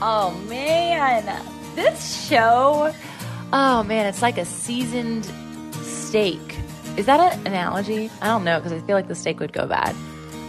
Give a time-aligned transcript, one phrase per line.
[0.00, 1.24] Oh man,
[1.74, 2.94] this show.
[3.52, 5.24] Oh man, it's like a seasoned
[5.82, 6.56] steak.
[6.96, 8.10] Is that an analogy?
[8.22, 9.94] I don't know because I feel like the steak would go bad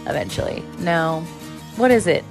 [0.06, 0.62] eventually.
[0.78, 1.20] No.
[1.76, 2.24] What is it?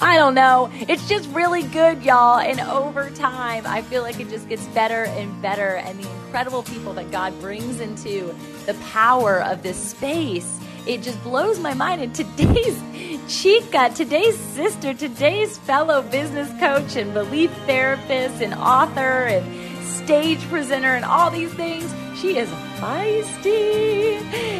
[0.00, 0.70] I don't know.
[0.88, 2.38] It's just really good, y'all.
[2.38, 5.76] And over time, I feel like it just gets better and better.
[5.76, 8.34] And the incredible people that God brings into
[8.66, 12.02] the power of this space, it just blows my mind.
[12.02, 12.82] And today's
[13.28, 20.94] Chica, today's sister, today's fellow business coach and belief therapist and author and stage presenter
[20.94, 24.18] and all these things, she is feisty.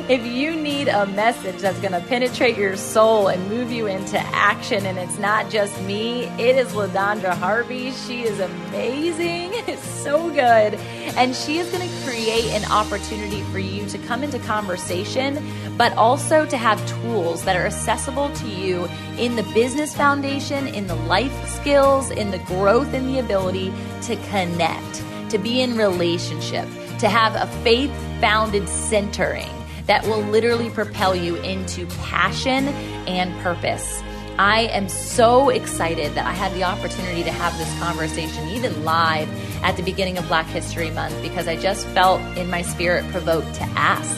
[0.09, 4.19] If you need a message that's going to penetrate your soul and move you into
[4.19, 7.93] action, and it's not just me, it is LaDondra Hervey.
[7.93, 9.53] She is amazing.
[9.69, 10.75] It's so good.
[11.19, 15.45] And she is going to create an opportunity for you to come into conversation,
[15.77, 18.89] but also to have tools that are accessible to you
[19.19, 23.71] in the business foundation, in the life skills, in the growth and the ability
[24.03, 26.67] to connect, to be in relationship
[26.99, 29.51] to have a faith founded centering
[29.87, 32.69] that will literally propel you into passion
[33.09, 34.03] and purpose.
[34.39, 39.29] I am so excited that I had the opportunity to have this conversation, even live
[39.65, 43.53] at the beginning of Black History Month, because I just felt in my spirit provoked
[43.55, 44.17] to ask,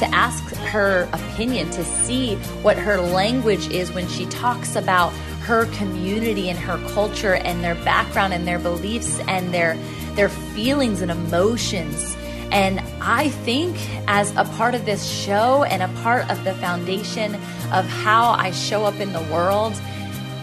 [0.00, 5.10] to ask her opinion, to see what her language is when she talks about
[5.42, 9.76] her community and her culture and their background and their beliefs and their
[10.14, 12.14] their feelings and emotions
[12.52, 17.34] and I think as a part of this show and a part of the foundation
[17.72, 19.72] of how I show up in the world,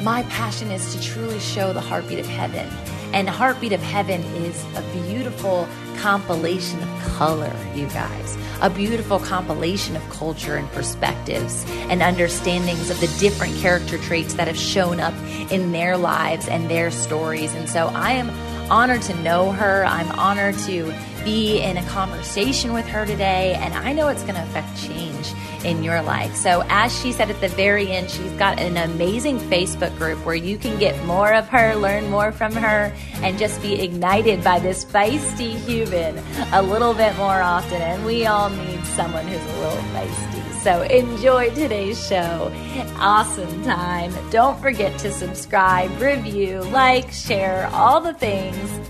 [0.01, 2.67] my passion is to truly show the heartbeat of heaven.
[3.11, 8.37] And Heartbeat of Heaven is a beautiful compilation of color, you guys.
[8.61, 14.47] A beautiful compilation of culture and perspectives and understandings of the different character traits that
[14.47, 15.13] have shown up
[15.51, 17.53] in their lives and their stories.
[17.55, 18.29] And so I am
[18.69, 19.85] honored to know her.
[19.85, 20.93] I'm honored to
[21.29, 25.31] be in a conversation with her today, and I know it's going to affect change
[25.63, 26.33] in your life.
[26.35, 30.33] So, as she said at the very end, she's got an amazing Facebook group where
[30.33, 34.57] you can get more of her, learn more from her, and just be ignited by
[34.57, 36.17] this feisty human
[36.51, 37.79] a little bit more often.
[37.79, 40.63] And we all need someone who's a little feisty.
[40.63, 42.51] So, enjoy today's show.
[42.97, 44.11] Awesome time.
[44.31, 48.89] Don't forget to subscribe, review, like, share, all the things.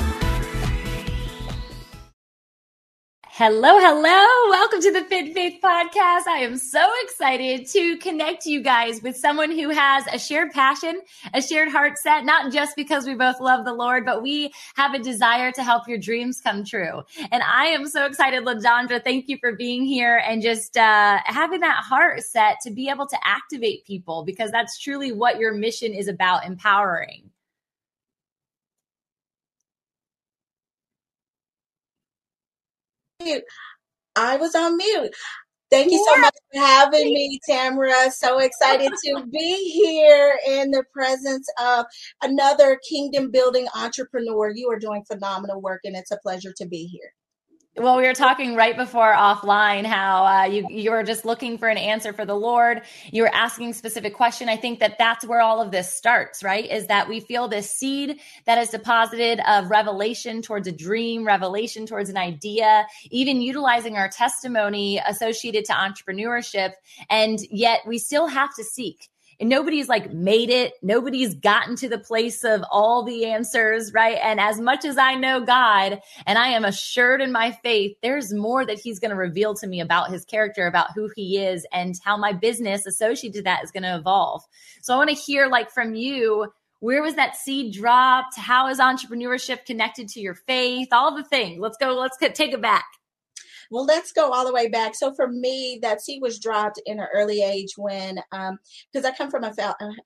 [3.43, 4.51] Hello, hello.
[4.51, 6.27] Welcome to the Fit Faith Podcast.
[6.27, 11.01] I am so excited to connect you guys with someone who has a shared passion,
[11.33, 14.93] a shared heart set, not just because we both love the Lord, but we have
[14.93, 17.01] a desire to help your dreams come true.
[17.31, 19.03] And I am so excited, LaDondra.
[19.03, 23.07] Thank you for being here and just uh, having that heart set to be able
[23.07, 27.30] to activate people because that's truly what your mission is about empowering.
[33.23, 33.43] Mute.
[34.15, 35.13] I was on mute.
[35.69, 38.11] Thank you so much for having me, Tamra.
[38.11, 41.85] So excited to be here in the presence of
[42.21, 44.51] another kingdom building entrepreneur.
[44.53, 47.13] You are doing phenomenal work, and it's a pleasure to be here.
[47.77, 51.69] Well, we were talking right before offline how uh, you you were just looking for
[51.69, 52.81] an answer for the Lord.
[53.11, 54.49] You were asking specific question.
[54.49, 56.69] I think that that's where all of this starts, right?
[56.69, 61.85] Is that we feel this seed that is deposited of revelation towards a dream, revelation
[61.85, 66.73] towards an idea, even utilizing our testimony associated to entrepreneurship,
[67.09, 69.10] and yet we still have to seek
[69.41, 70.73] and nobody's like made it.
[70.83, 74.19] Nobody's gotten to the place of all the answers, right?
[74.21, 78.31] And as much as I know God and I am assured in my faith, there's
[78.31, 81.65] more that he's going to reveal to me about his character, about who he is
[81.73, 84.43] and how my business associated to that is going to evolve.
[84.83, 88.37] So I want to hear like from you, where was that seed dropped?
[88.37, 90.89] How is entrepreneurship connected to your faith?
[90.91, 91.59] All the things.
[91.59, 91.93] Let's go.
[91.93, 92.85] Let's take it back.
[93.71, 94.95] Well, let's go all the way back.
[94.95, 99.11] So for me, that seed was dropped in an early age when, because um, I
[99.17, 99.53] come from a,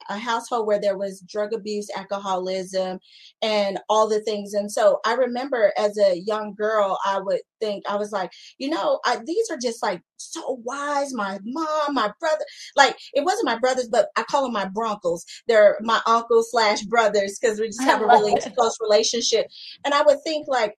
[0.10, 3.00] a household where there was drug abuse, alcoholism,
[3.42, 4.54] and all the things.
[4.54, 8.70] And so I remember as a young girl, I would think I was like, you
[8.70, 11.14] know, I, these are just like so wise.
[11.14, 12.46] My mom, my brother,
[12.76, 15.26] like it wasn't my brothers, but I call them my bruncles.
[15.48, 19.48] They're my uncles slash brothers because we just have a really close relationship.
[19.84, 20.76] And I would think like,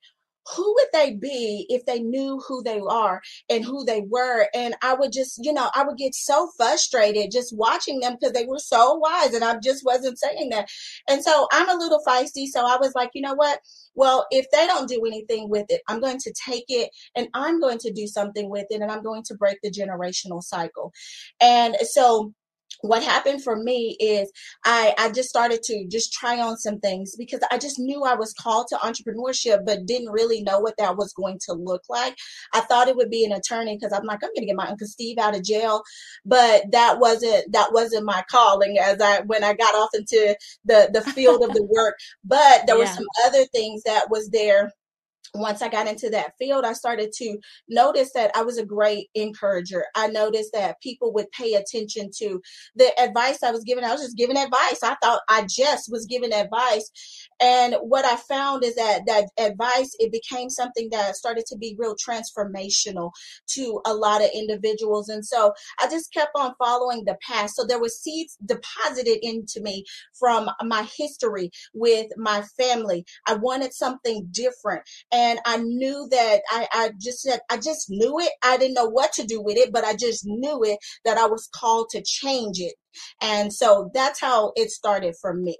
[0.55, 4.47] who would they be if they knew who they are and who they were?
[4.53, 8.33] And I would just, you know, I would get so frustrated just watching them because
[8.33, 10.69] they were so wise and I just wasn't saying that.
[11.07, 12.47] And so I'm a little feisty.
[12.47, 13.59] So I was like, you know what?
[13.95, 17.59] Well, if they don't do anything with it, I'm going to take it and I'm
[17.59, 20.93] going to do something with it and I'm going to break the generational cycle.
[21.41, 22.33] And so
[22.81, 24.31] what happened for me is
[24.65, 28.15] I, I just started to just try on some things because I just knew I
[28.15, 32.15] was called to entrepreneurship, but didn't really know what that was going to look like.
[32.53, 34.67] I thought it would be an attorney because I'm like, I'm going to get my
[34.67, 35.83] Uncle Steve out of jail.
[36.25, 40.89] But that wasn't, that wasn't my calling as I, when I got off into the,
[40.93, 41.95] the field of the work.
[42.23, 42.83] But there yeah.
[42.83, 44.71] were some other things that was there
[45.33, 47.37] once I got into that field, I started to
[47.67, 49.85] notice that I was a great encourager.
[49.95, 52.41] I noticed that people would pay attention to
[52.75, 53.83] the advice I was giving.
[53.83, 54.83] I was just giving advice.
[54.83, 56.89] I thought I just was giving advice.
[57.39, 61.75] And what I found is that that advice, it became something that started to be
[61.77, 63.11] real transformational
[63.49, 65.09] to a lot of individuals.
[65.09, 67.51] And so I just kept on following the path.
[67.51, 69.85] So there were seeds deposited into me
[70.17, 73.05] from my history with my family.
[73.27, 74.83] I wanted something different.
[75.17, 78.31] And I knew that I, I just said, I just knew it.
[78.43, 81.25] I didn't know what to do with it, but I just knew it that I
[81.25, 82.75] was called to change it.
[83.21, 85.57] And so that's how it started for me.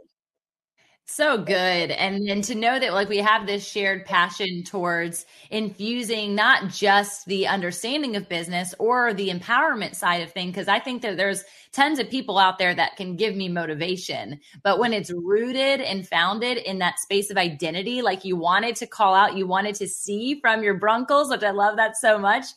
[1.10, 1.90] So good.
[1.90, 7.26] And and to know that like we have this shared passion towards infusing not just
[7.28, 11.46] the understanding of business or the empowerment side of things because I think that there's
[11.72, 14.42] tons of people out there that can give me motivation.
[14.64, 18.86] But when it's rooted and founded in that space of identity like you wanted to
[18.86, 22.48] call out, you wanted to see from your bruncles, which I love that so much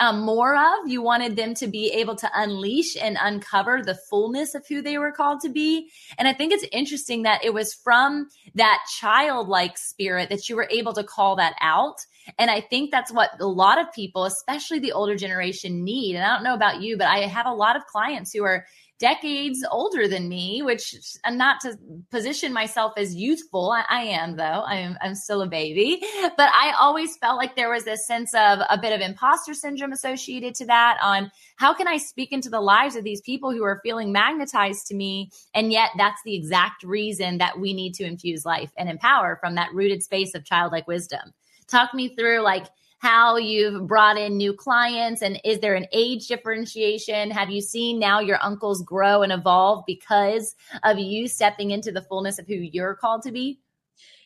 [0.00, 0.88] um, more of.
[0.88, 4.98] You wanted them to be able to unleash and uncover the fullness of who they
[4.98, 5.90] were called to be.
[6.18, 10.68] And I think it's interesting that it was from that childlike spirit that you were
[10.70, 11.96] able to call that out.
[12.38, 16.16] And I think that's what a lot of people, especially the older generation, need.
[16.16, 18.64] And I don't know about you, but I have a lot of clients who are
[18.98, 20.94] decades older than me, which
[21.24, 21.76] I'm not to
[22.10, 23.70] position myself as youthful.
[23.70, 24.62] I, I am though.
[24.66, 26.00] I'm I'm still a baby,
[26.36, 29.92] but I always felt like there was this sense of a bit of imposter syndrome
[29.92, 30.98] associated to that.
[31.02, 34.86] On how can I speak into the lives of these people who are feeling magnetized
[34.88, 38.88] to me, and yet that's the exact reason that we need to infuse life and
[38.88, 41.32] empower from that rooted space of childlike wisdom.
[41.66, 42.66] Talk me through like
[43.04, 47.30] how you've brought in new clients and is there an age differentiation?
[47.30, 52.00] Have you seen now your uncles grow and evolve because of you stepping into the
[52.00, 53.60] fullness of who you're called to be?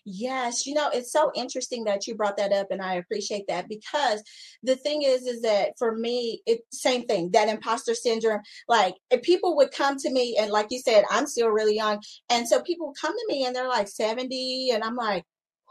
[0.04, 3.68] Yes, you know, it's so interesting that you brought that up and I appreciate that
[3.68, 4.22] because
[4.62, 9.22] the thing is is that for me it same thing, that imposter syndrome, like if
[9.22, 12.62] people would come to me and like you said, I'm still really young and so
[12.62, 15.24] people come to me and they're like 70 and I'm like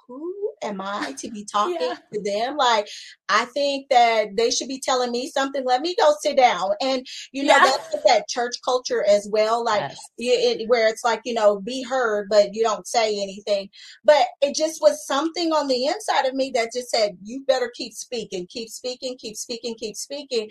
[0.10, 1.98] who am I to be talking yeah.
[2.14, 2.58] to them?
[2.58, 2.88] Like,
[3.30, 5.64] I think that they should be telling me something.
[5.66, 6.72] Let me go sit down.
[6.82, 7.64] And, you know, yeah.
[7.64, 9.64] that's that church culture as well.
[9.64, 10.60] Like, yes.
[10.60, 13.70] it, where it's like, you know, be heard, but you don't say anything.
[14.06, 17.72] But it just was something on the inside of me that just said, you better
[17.76, 20.50] keep speaking, keep speaking, keep speaking, keep speaking.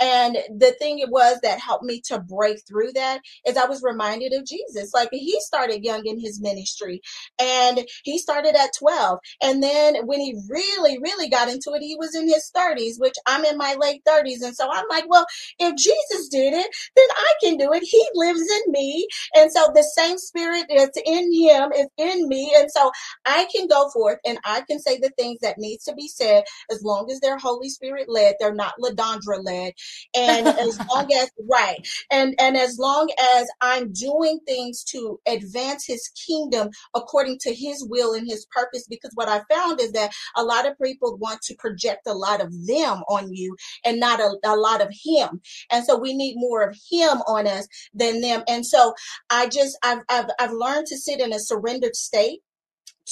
[0.00, 3.82] And the thing it was that helped me to break through that is I was
[3.82, 4.92] reminded of Jesus.
[4.92, 7.00] Like, he started young in his ministry
[7.40, 9.18] and he started at 12.
[9.42, 13.16] And then when he really, really got into it, he was in his 30s, which
[13.26, 14.42] I'm in my late 30s.
[14.44, 15.26] And so I'm like, well,
[15.60, 17.84] if Jesus did it, then I can do it.
[17.84, 19.08] He lives in me.
[19.36, 22.52] And so the same spirit that's in him is in me.
[22.56, 22.90] And so
[23.26, 26.44] I can go forth and I can say the things that needs to be said
[26.70, 28.36] as long as they're Holy Spirit led.
[28.40, 29.74] They're not LaDondra led.
[30.16, 31.86] And as long as, right.
[32.10, 37.86] And, and as long as I'm doing things to advance his kingdom according to his
[37.88, 41.42] will and his purpose, because what I found is that a lot of people want
[41.42, 45.40] to project a lot of them on you and not a, a lot of him.
[45.70, 48.42] And so we need more of him on us than them.
[48.48, 48.94] And so
[49.30, 52.40] I just, I've, I've, I've learned to sit in a surrendered state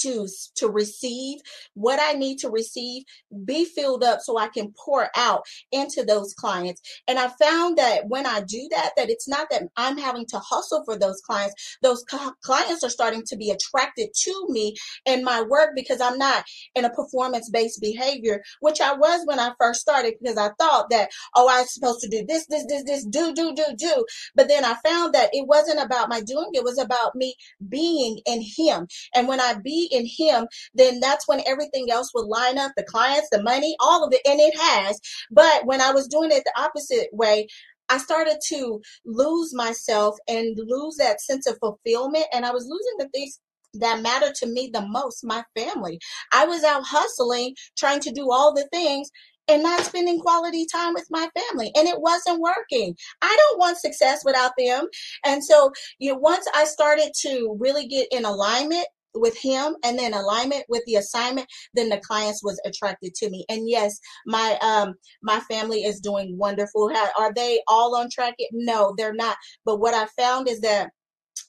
[0.01, 1.39] to to receive
[1.73, 3.03] what I need to receive,
[3.45, 6.81] be filled up so I can pour out into those clients.
[7.07, 10.39] And I found that when I do that, that it's not that I'm having to
[10.39, 11.77] hustle for those clients.
[11.81, 12.03] Those
[12.43, 14.75] clients are starting to be attracted to me
[15.05, 19.39] and my work because I'm not in a performance based behavior, which I was when
[19.39, 22.83] I first started because I thought that, oh, I'm supposed to do this, this, this,
[22.83, 24.05] this, do, do, do, do.
[24.35, 27.35] But then I found that it wasn't about my doing, it was about me
[27.67, 28.87] being in Him.
[29.15, 32.83] And when I be in him, then that's when everything else would line up the
[32.83, 34.21] clients, the money, all of it.
[34.25, 34.99] And it has.
[35.31, 37.47] But when I was doing it the opposite way,
[37.89, 42.25] I started to lose myself and lose that sense of fulfillment.
[42.33, 43.39] And I was losing the things
[43.75, 45.99] that matter to me the most my family.
[46.33, 49.09] I was out hustling, trying to do all the things
[49.47, 53.77] and not spending quality time with my family and it wasn't working i don't want
[53.77, 54.85] success without them
[55.25, 58.85] and so you know, once i started to really get in alignment
[59.19, 63.45] with him and then alignment with the assignment then the clients was attracted to me.
[63.49, 66.93] And yes my um my family is doing wonderful.
[66.93, 69.37] How, are they all on track no they're not.
[69.65, 70.89] But what i found is that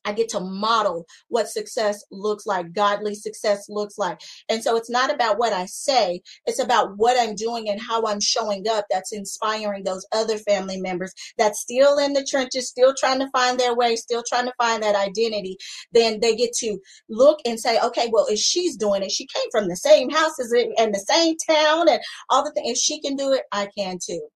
[0.08, 4.18] I get to model what success looks like, godly success looks like.
[4.48, 8.06] And so it's not about what I say, it's about what I'm doing and how
[8.06, 12.94] I'm showing up that's inspiring those other family members that's still in the trenches, still
[12.98, 15.58] trying to find their way, still trying to find that identity.
[15.92, 16.78] Then they get to
[17.10, 20.40] look and say, okay, well, if she's doing it, she came from the same house
[20.40, 22.00] as it and the same town and
[22.30, 22.70] all the things.
[22.70, 24.26] If she can do it, I can too.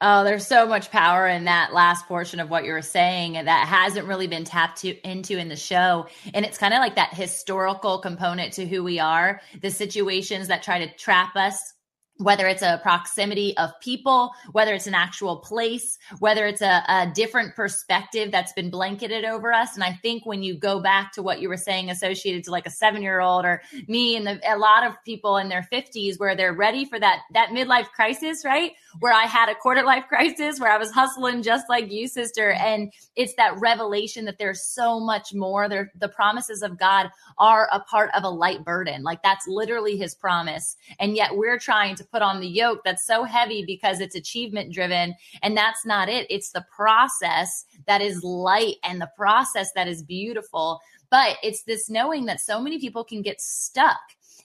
[0.00, 3.68] Oh, there's so much power in that last portion of what you were saying that
[3.68, 6.08] hasn't really been tapped to, into in the show.
[6.34, 10.62] And it's kind of like that historical component to who we are, the situations that
[10.62, 11.73] try to trap us
[12.18, 17.10] whether it's a proximity of people, whether it's an actual place, whether it's a, a,
[17.14, 19.74] different perspective that's been blanketed over us.
[19.74, 22.66] And I think when you go back to what you were saying, associated to like
[22.66, 26.18] a seven year old or me and the, a lot of people in their 50s
[26.18, 28.72] where they're ready for that, that midlife crisis, right?
[29.00, 32.52] Where I had a quarter life crisis where I was hustling just like you, sister.
[32.52, 35.68] And it's that revelation that there's so much more.
[35.68, 39.02] There, the promises of God are a part of a light burden.
[39.02, 40.76] Like that's literally his promise.
[41.00, 44.14] And yet we're trying to to put on the yoke that's so heavy because it's
[44.14, 45.14] achievement driven.
[45.42, 46.26] And that's not it.
[46.30, 50.80] It's the process that is light and the process that is beautiful.
[51.10, 54.00] But it's this knowing that so many people can get stuck.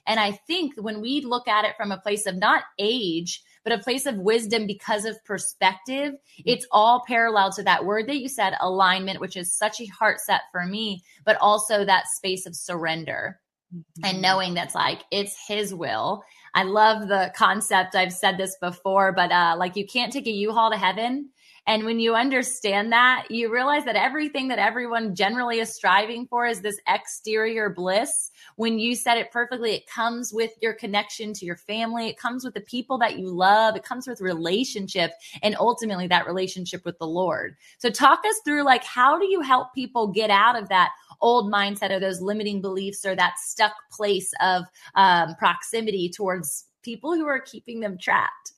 [0.07, 3.73] And I think when we look at it from a place of not age, but
[3.73, 6.13] a place of wisdom because of perspective,
[6.45, 10.19] it's all parallel to that word that you said, alignment, which is such a heart
[10.19, 13.39] set for me, but also that space of surrender
[13.73, 14.05] mm-hmm.
[14.05, 16.23] and knowing that's like it's his will
[16.53, 17.95] I love the concept.
[17.95, 21.29] I've said this before, but uh, like you can't take a U-Haul to heaven.
[21.67, 26.45] And when you understand that, you realize that everything that everyone generally is striving for
[26.45, 28.31] is this exterior bliss.
[28.55, 32.07] When you said it perfectly, it comes with your connection to your family.
[32.07, 33.75] It comes with the people that you love.
[33.75, 35.11] It comes with relationship
[35.43, 37.55] and ultimately that relationship with the Lord.
[37.77, 41.51] So talk us through like, how do you help people get out of that old
[41.51, 44.63] mindset or those limiting beliefs or that stuck place of
[44.95, 48.53] um, proximity towards people who are keeping them trapped?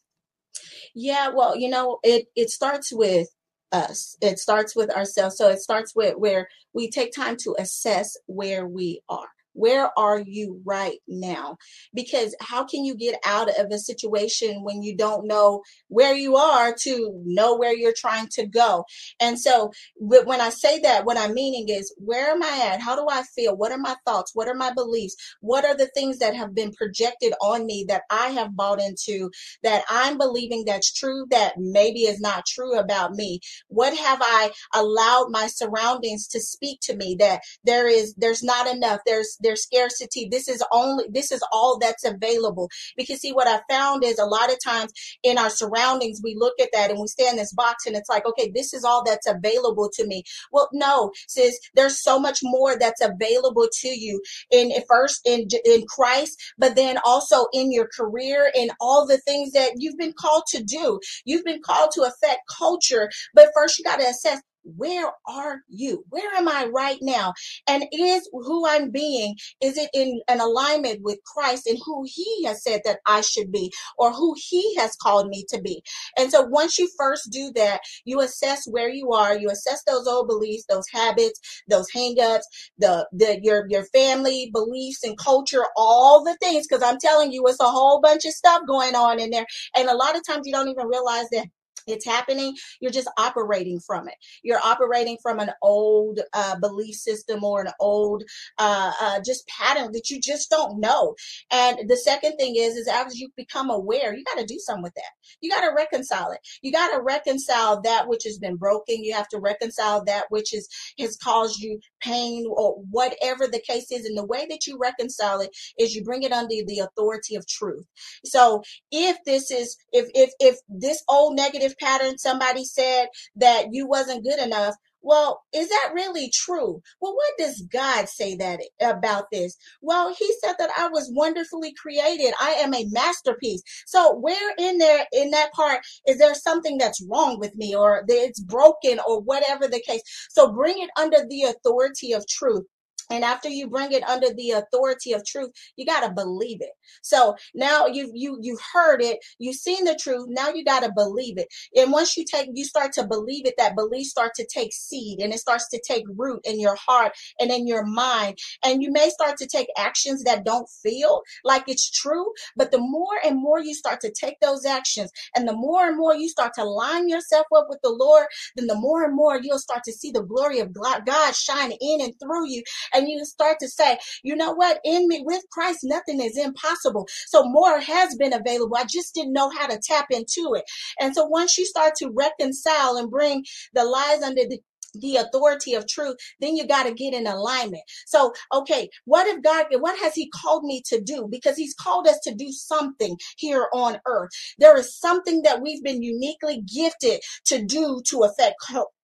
[0.95, 3.29] Yeah, well, you know, it it starts with
[3.71, 4.17] us.
[4.21, 5.37] It starts with ourselves.
[5.37, 9.29] So it starts with where we take time to assess where we are.
[9.53, 11.57] Where are you right now?
[11.93, 16.37] Because how can you get out of a situation when you don't know where you
[16.37, 18.85] are to know where you're trying to go?
[19.19, 22.81] And so when I say that, what I'm meaning is where am I at?
[22.81, 23.55] How do I feel?
[23.55, 24.31] What are my thoughts?
[24.33, 25.15] What are my beliefs?
[25.41, 29.31] What are the things that have been projected on me that I have bought into
[29.63, 33.39] that I'm believing that's true that maybe is not true about me?
[33.67, 38.67] What have I allowed my surroundings to speak to me that there is, there's not
[38.67, 40.27] enough, there's, their scarcity.
[40.29, 42.69] This is only, this is all that's available.
[42.97, 44.91] Because see, what I found is a lot of times
[45.23, 48.09] in our surroundings, we look at that and we stay in this box and it's
[48.09, 50.23] like, okay, this is all that's available to me.
[50.51, 54.21] Well, no, sis, there's so much more that's available to you
[54.51, 59.51] in first in, in Christ, but then also in your career and all the things
[59.51, 60.99] that you've been called to do.
[61.25, 66.03] You've been called to affect culture, but first you got to assess where are you?
[66.09, 67.33] Where am I right now?
[67.67, 72.45] And is who I'm being, is it in an alignment with Christ and who he
[72.45, 75.83] has said that I should be or who he has called me to be?
[76.17, 80.07] And so once you first do that, you assess where you are, you assess those
[80.07, 81.39] old beliefs, those habits,
[81.69, 82.43] those hangups,
[82.77, 87.45] the, the your your family beliefs and culture, all the things, because I'm telling you,
[87.47, 89.45] it's a whole bunch of stuff going on in there.
[89.75, 91.47] And a lot of times you don't even realize that
[91.91, 94.15] it's happening you're just operating from it.
[94.43, 98.23] You're operating from an old uh, belief system or an old
[98.57, 101.15] uh, uh, just pattern that you just don't know.
[101.51, 104.83] And the second thing is is as you become aware you got to do something
[104.83, 105.03] with that.
[105.41, 106.39] You got to reconcile it.
[106.61, 109.03] You got to reconcile that which has been broken.
[109.03, 110.67] You have to reconcile that which is
[110.99, 114.05] has caused you pain or whatever the case is.
[114.05, 117.47] And the way that you reconcile it is you bring it under the authority of
[117.47, 117.85] truth.
[118.25, 123.87] So if this is if if if this old negative pattern somebody said that you
[123.87, 126.81] wasn't good enough well, is that really true?
[126.99, 129.57] Well, what does God say that about this?
[129.81, 132.33] Well, he said that I was wonderfully created.
[132.39, 133.61] I am a masterpiece.
[133.87, 138.03] So where in there in that part is there something that's wrong with me or
[138.07, 140.01] it's broken or whatever the case?
[140.29, 142.65] So bring it under the authority of truth.
[143.11, 146.71] And after you bring it under the authority of truth, you got to believe it.
[147.03, 150.27] So now you've you you've heard it, you've seen the truth.
[150.29, 151.47] Now you got to believe it.
[151.75, 155.19] And once you take you start to believe it, that belief starts to take seed
[155.19, 158.37] and it starts to take root in your heart and in your mind.
[158.65, 162.79] And you may start to take actions that don't feel like it's true, but the
[162.79, 166.29] more and more you start to take those actions, and the more and more you
[166.29, 169.83] start to line yourself up with the Lord, then the more and more you'll start
[169.85, 172.63] to see the glory of God shine in and through you.
[172.93, 176.37] And and you start to say, you know what, in me with Christ, nothing is
[176.37, 177.07] impossible.
[177.27, 178.77] So more has been available.
[178.77, 180.63] I just didn't know how to tap into it.
[180.99, 183.43] And so once you start to reconcile and bring
[183.73, 184.59] the lies under the
[184.93, 187.83] the authority of truth, then you got to get in alignment.
[188.07, 191.27] So, okay, what if God, what has He called me to do?
[191.31, 194.31] Because He's called us to do something here on earth.
[194.57, 198.55] There is something that we've been uniquely gifted to do to affect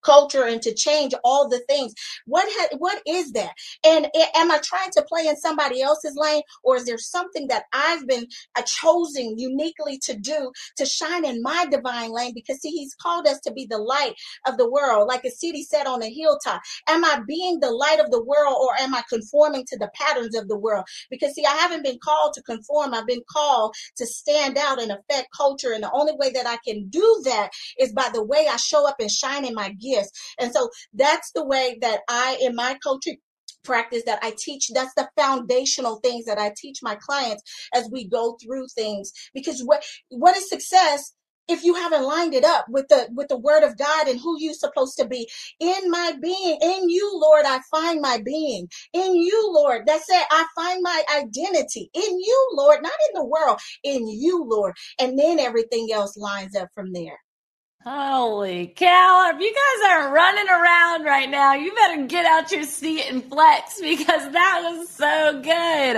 [0.08, 1.94] culture and to change all the things.
[2.28, 3.54] What ha- what is that?
[3.86, 7.66] And am I trying to play in somebody else's lane, or is there something that
[7.74, 12.34] I've been uh, chosen uniquely to do to shine in my divine lane?
[12.36, 14.16] Because see, He's called us to be the light
[14.48, 16.62] of the world, like a city set on a hilltop.
[16.90, 20.36] Am I being the light of the world, or am I conforming to the patterns
[20.38, 20.86] of the world?
[21.12, 22.96] Because see, I haven't been called to conform.
[22.96, 26.60] I've been called to stand out and affect culture, and the only way that I
[26.66, 29.97] can do that is by the way I show up and shine in my gift
[30.40, 33.18] and so that's the way that I, in my coaching
[33.64, 34.70] practice that I teach.
[34.74, 39.12] That's the foundational things that I teach my clients as we go through things.
[39.34, 41.14] Because what what is success
[41.50, 44.38] if you haven't lined it up with the with the word of God and who
[44.40, 45.30] you're supposed to be?
[45.60, 48.68] In my being in you Lord I find my being.
[48.94, 50.28] In you Lord that's it.
[50.32, 51.90] I find my identity.
[51.94, 53.60] In you Lord not in the world.
[53.84, 54.76] In you Lord.
[55.00, 57.20] And then everything else lines up from there
[57.84, 59.32] Holy cow.
[59.34, 63.24] If you guys aren't running around right now, you better get out your seat and
[63.24, 65.96] flex because that was so good.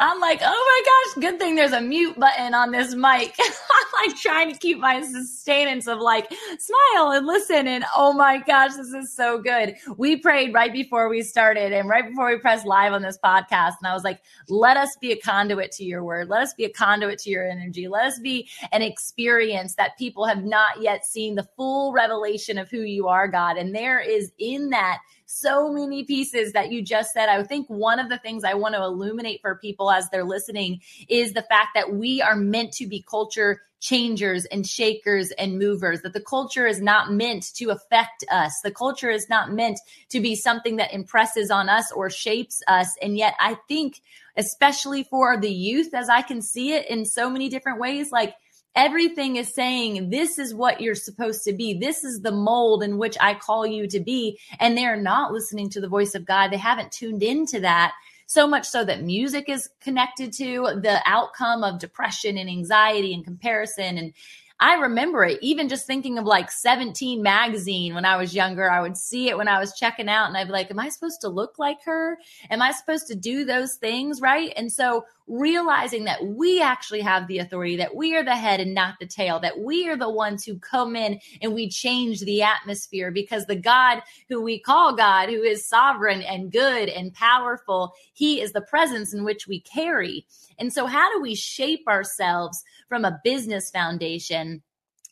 [0.00, 0.82] I'm like, oh
[1.14, 3.36] my gosh, good thing there's a mute button on this mic.
[3.38, 7.68] I'm like trying to keep my sustenance of like smile and listen.
[7.68, 9.76] And oh my gosh, this is so good.
[9.96, 13.74] We prayed right before we started and right before we pressed live on this podcast.
[13.80, 16.28] And I was like, let us be a conduit to your word.
[16.28, 17.86] Let us be a conduit to your energy.
[17.86, 22.58] Let us be an experience that people have not yet seen seeing the full revelation
[22.58, 23.56] of who you are, God.
[23.56, 27.28] And there is in that so many pieces that you just said.
[27.28, 30.80] I think one of the things I want to illuminate for people as they're listening
[31.08, 36.02] is the fact that we are meant to be culture changers and shakers and movers,
[36.02, 38.60] that the culture is not meant to affect us.
[38.62, 42.94] The culture is not meant to be something that impresses on us or shapes us.
[43.00, 44.02] And yet, I think,
[44.36, 48.34] especially for the youth, as I can see it in so many different ways, like,
[48.76, 51.74] Everything is saying this is what you're supposed to be.
[51.74, 54.38] This is the mold in which I call you to be.
[54.60, 56.50] And they're not listening to the voice of God.
[56.50, 57.92] They haven't tuned into that.
[58.26, 63.24] So much so that music is connected to the outcome of depression and anxiety and
[63.24, 64.12] comparison and
[64.60, 68.70] I remember it, even just thinking of like 17 magazine when I was younger.
[68.70, 70.90] I would see it when I was checking out and I'd be like, Am I
[70.90, 72.18] supposed to look like her?
[72.50, 74.20] Am I supposed to do those things?
[74.20, 74.52] Right.
[74.56, 78.74] And so realizing that we actually have the authority, that we are the head and
[78.74, 82.42] not the tail, that we are the ones who come in and we change the
[82.42, 87.94] atmosphere because the God who we call God, who is sovereign and good and powerful,
[88.12, 90.26] he is the presence in which we carry.
[90.60, 94.62] And so, how do we shape ourselves from a business foundation?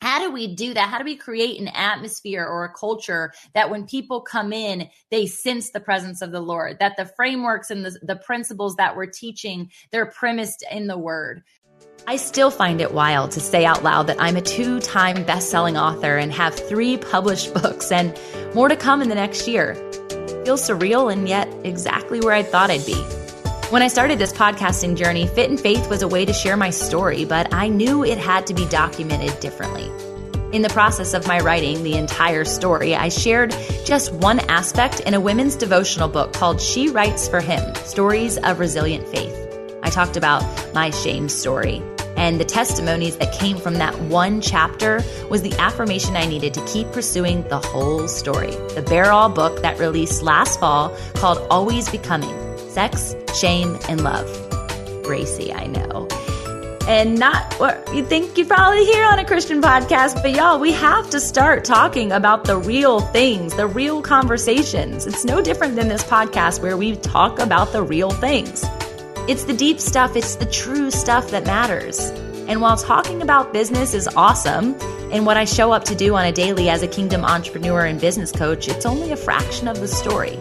[0.00, 0.88] how do we do that?
[0.88, 5.26] How do we create an atmosphere or a culture that when people come in, they
[5.26, 9.06] sense the presence of the Lord, that the frameworks and the, the principles that we're
[9.06, 11.42] teaching, they're premised in the word.
[12.06, 15.50] I still find it wild to say out loud that I'm a two time best
[15.50, 18.18] selling author and have three published books and
[18.54, 19.74] more to come in the next year.
[20.44, 23.17] feels surreal and yet exactly where I thought I'd be.
[23.70, 26.70] When I started this podcasting journey, Fit in Faith was a way to share my
[26.70, 29.92] story, but I knew it had to be documented differently.
[30.56, 33.54] In the process of my writing the entire story, I shared
[33.84, 38.58] just one aspect in a women's devotional book called She Writes for Him Stories of
[38.58, 39.36] Resilient Faith.
[39.82, 41.82] I talked about my shame story,
[42.16, 46.64] and the testimonies that came from that one chapter was the affirmation I needed to
[46.64, 48.52] keep pursuing the whole story.
[48.74, 52.47] The Bear All book that released last fall called Always Becoming
[52.78, 54.28] sex, shame, and love.
[55.04, 56.06] Racy, I know.
[56.86, 60.70] And not what you think you'd probably hear on a Christian podcast, but y'all, we
[60.70, 65.08] have to start talking about the real things, the real conversations.
[65.08, 68.64] It's no different than this podcast where we talk about the real things.
[69.26, 71.98] It's the deep stuff, it's the true stuff that matters.
[72.46, 74.76] And while talking about business is awesome,
[75.10, 78.00] and what I show up to do on a daily as a kingdom entrepreneur and
[78.00, 80.38] business coach, it's only a fraction of the story.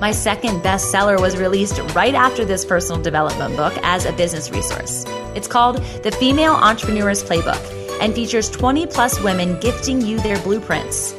[0.00, 5.04] My second bestseller was released right after this personal development book as a business resource.
[5.34, 11.14] It's called The Female Entrepreneur's Playbook and features 20 plus women gifting you their blueprints.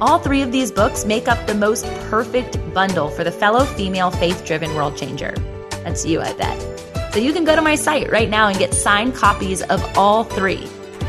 [0.00, 4.10] All three of these books make up the most perfect bundle for the fellow female
[4.10, 5.34] faith driven world changer.
[5.82, 7.12] That's you, I bet.
[7.12, 10.24] So you can go to my site right now and get signed copies of all
[10.24, 10.66] three.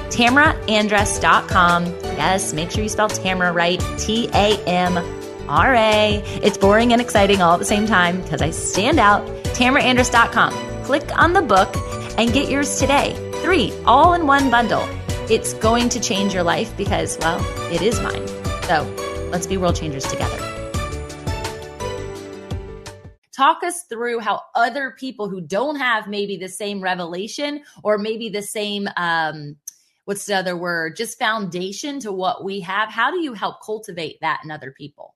[0.09, 1.85] TamraAndress.com.
[1.85, 3.81] Yes, make sure you spell Tamra right.
[3.97, 5.14] T A M
[5.47, 6.21] RA.
[6.43, 9.25] It's boring and exciting all at the same time because I stand out.
[9.55, 10.83] TamraAndress.com.
[10.83, 11.75] Click on the book
[12.17, 13.15] and get yours today.
[13.41, 14.87] Three, all in one bundle.
[15.29, 17.39] It's going to change your life because, well,
[17.71, 18.27] it is mine.
[18.63, 20.37] So let's be world changers together.
[23.35, 28.29] Talk us through how other people who don't have maybe the same revelation or maybe
[28.29, 29.57] the same um,
[30.05, 34.17] what's the other word just foundation to what we have how do you help cultivate
[34.21, 35.14] that in other people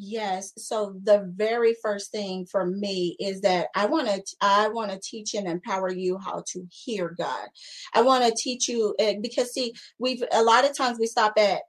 [0.00, 0.52] Yes.
[0.56, 5.00] So the very first thing for me is that I want to I want to
[5.02, 7.48] teach and empower you how to hear God.
[7.94, 11.32] I want to teach you eh, because see, we've a lot of times we stop
[11.36, 11.62] at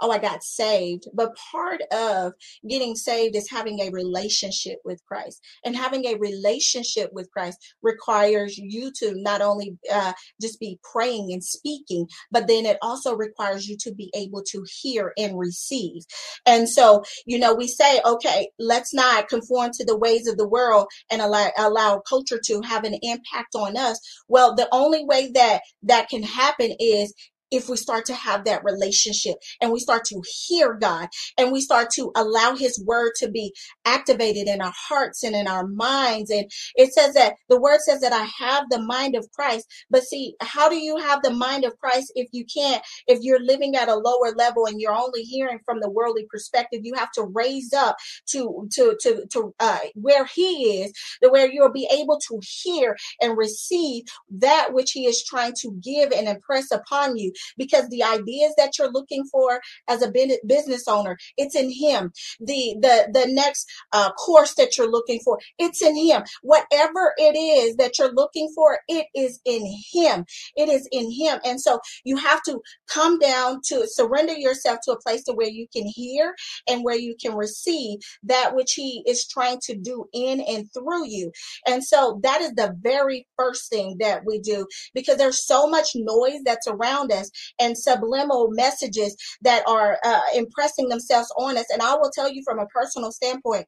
[0.00, 1.04] oh, I got saved.
[1.14, 2.32] But part of
[2.68, 5.40] getting saved is having a relationship with Christ.
[5.64, 11.32] And having a relationship with Christ requires you to not only uh, just be praying
[11.32, 16.02] and speaking, but then it also requires you to be able to hear and receive.
[16.46, 20.48] And so, you know, we say, okay, let's not conform to the ways of the
[20.48, 23.98] world and allow, allow culture to have an impact on us.
[24.28, 27.14] Well, the only way that that can happen is
[27.50, 31.60] if we start to have that relationship and we start to hear God and we
[31.60, 36.30] start to allow his word to be activated in our hearts and in our minds.
[36.30, 39.66] And it says that the word says that I have the mind of Christ.
[39.90, 43.42] But see, how do you have the mind of Christ if you can't, if you're
[43.42, 47.12] living at a lower level and you're only hearing from the worldly perspective, you have
[47.12, 47.96] to raise up
[48.30, 52.96] to, to, to, to, uh, where he is, the where you'll be able to hear
[53.20, 58.02] and receive that which he is trying to give and impress upon you because the
[58.02, 60.12] ideas that you're looking for as a
[60.46, 62.12] business owner, it's in him.
[62.40, 66.22] The the the next uh, course that you're looking for, it's in him.
[66.42, 70.24] Whatever it is that you're looking for, it is in him.
[70.56, 71.40] It is in him.
[71.44, 75.48] And so you have to come down to surrender yourself to a place to where
[75.48, 76.34] you can hear
[76.68, 81.06] and where you can receive that which he is trying to do in and through
[81.08, 81.32] you.
[81.66, 85.90] And so that is the very first thing that we do because there's so much
[85.94, 87.27] noise that's around us
[87.58, 91.66] and subliminal messages that are uh, impressing themselves on us.
[91.72, 93.66] And I will tell you from a personal standpoint,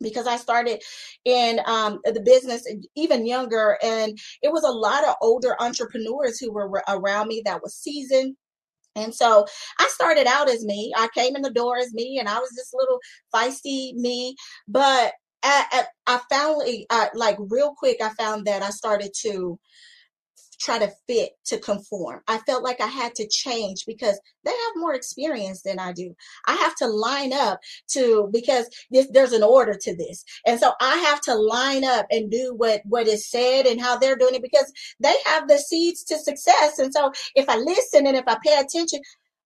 [0.00, 0.82] because I started
[1.24, 6.52] in um, the business even younger, and it was a lot of older entrepreneurs who
[6.52, 8.36] were around me that was seasoned.
[8.94, 9.46] And so
[9.78, 10.92] I started out as me.
[10.96, 12.98] I came in the door as me, and I was this little
[13.34, 14.34] feisty me.
[14.68, 15.12] But
[15.42, 19.58] I, I, I found, uh, like, real quick, I found that I started to
[20.62, 22.20] try to fit to conform.
[22.28, 26.14] I felt like I had to change because they have more experience than I do.
[26.46, 30.24] I have to line up to because this, there's an order to this.
[30.46, 33.96] And so I have to line up and do what what is said and how
[33.98, 36.78] they're doing it because they have the seeds to success.
[36.78, 39.00] And so if I listen and if I pay attention,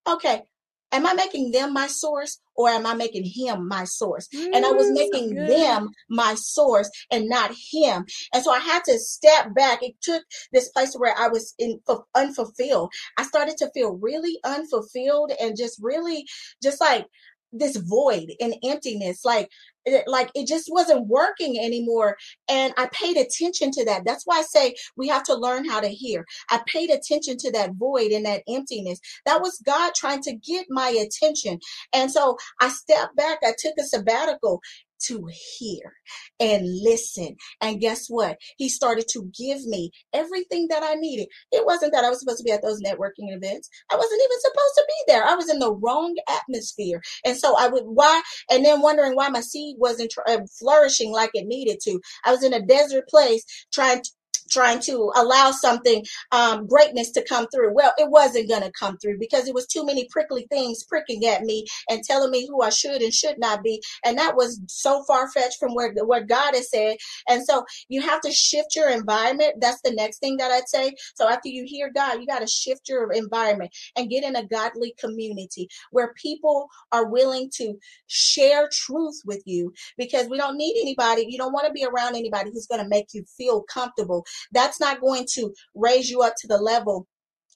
[0.06, 0.42] okay,
[0.92, 4.28] am I making them my source or am I making him my source?
[4.32, 8.06] And I was making them my source and not him.
[8.32, 9.82] And so I had to step back.
[9.82, 10.22] It took
[10.52, 11.80] this place where I was in
[12.14, 12.90] unfulfilled.
[13.18, 16.24] I started to feel really unfulfilled and just really
[16.62, 17.06] just like
[17.52, 19.48] this void and emptiness like
[19.84, 22.16] it, like it just wasn't working anymore
[22.48, 24.04] and i paid attention to that.
[24.04, 26.24] That's why i say we have to learn how to hear.
[26.50, 29.00] I paid attention to that void and that emptiness.
[29.24, 31.58] That was god trying to get my attention
[31.92, 34.60] and so i stepped back i took a sabbatical
[35.04, 35.28] to
[35.58, 35.94] hear
[36.40, 37.36] and listen.
[37.60, 38.38] And guess what?
[38.56, 41.28] He started to give me everything that I needed.
[41.52, 43.68] It wasn't that I was supposed to be at those networking events.
[43.90, 45.24] I wasn't even supposed to be there.
[45.24, 47.00] I was in the wrong atmosphere.
[47.24, 48.22] And so I would, why?
[48.50, 52.00] And then wondering why my seed wasn't uh, flourishing like it needed to.
[52.24, 54.10] I was in a desert place trying to
[54.50, 57.74] trying to allow something um, greatness to come through.
[57.74, 61.26] Well, it wasn't going to come through because it was too many prickly things pricking
[61.26, 64.60] at me and telling me who I should and should not be, and that was
[64.68, 66.96] so far fetched from where what God has said.
[67.28, 69.54] And so you have to shift your environment.
[69.60, 70.94] That's the next thing that I'd say.
[71.14, 74.46] So after you hear God, you got to shift your environment and get in a
[74.46, 77.74] godly community where people are willing to
[78.06, 81.26] share truth with you because we don't need anybody.
[81.28, 84.80] You don't want to be around anybody who's going to make you feel comfortable that's
[84.80, 87.06] not going to raise you up to the level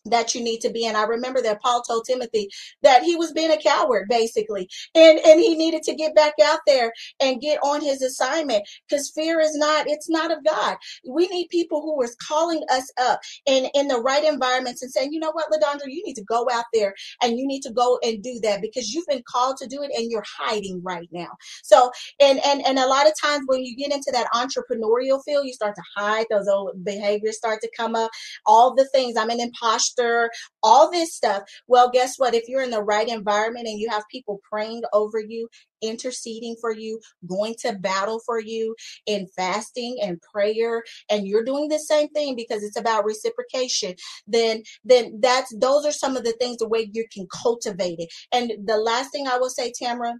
[0.06, 0.96] that you need to be in.
[0.96, 2.48] I remember that Paul told Timothy
[2.82, 6.60] that he was being a coward basically and and he needed to get back out
[6.66, 10.76] there and get on his assignment cuz fear is not it's not of God.
[11.08, 15.12] We need people who are calling us up in in the right environments and saying,
[15.12, 17.98] "You know what, Ladondra, you need to go out there and you need to go
[18.04, 21.30] and do that because you've been called to do it and you're hiding right now."
[21.64, 25.46] So, and and and a lot of times when you get into that entrepreneurial field,
[25.46, 28.10] you start to hide those old behaviors start to come up,
[28.46, 29.16] all the things.
[29.18, 30.30] I'm an imposter pastor,
[30.62, 31.42] all this stuff.
[31.66, 32.34] Well, guess what?
[32.34, 35.48] If you're in the right environment and you have people praying over you,
[35.82, 38.74] interceding for you, going to battle for you
[39.06, 43.94] in fasting and prayer, and you're doing the same thing because it's about reciprocation,
[44.26, 48.12] then then that's those are some of the things the way you can cultivate it.
[48.32, 50.14] And the last thing I will say, Tamra,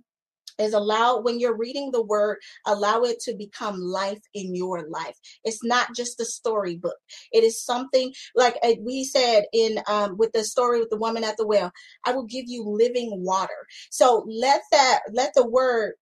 [0.61, 5.17] is allow when you're reading the word allow it to become life in your life.
[5.45, 6.97] It's not just a storybook.
[7.33, 11.25] It is something like uh, we said in um, with the story with the woman
[11.25, 11.73] at the well
[12.05, 13.67] i will give you living water.
[13.91, 15.95] So let that let the word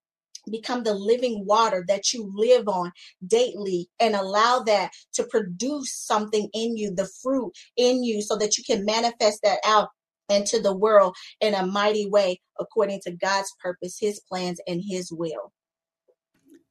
[0.51, 2.92] become the living water that you live on
[3.27, 8.57] daily and allow that to produce something in you the fruit in you so that
[8.57, 9.88] you can manifest that out
[10.29, 15.12] into the world in a mighty way according to God's purpose, his plans, and his
[15.12, 15.53] will.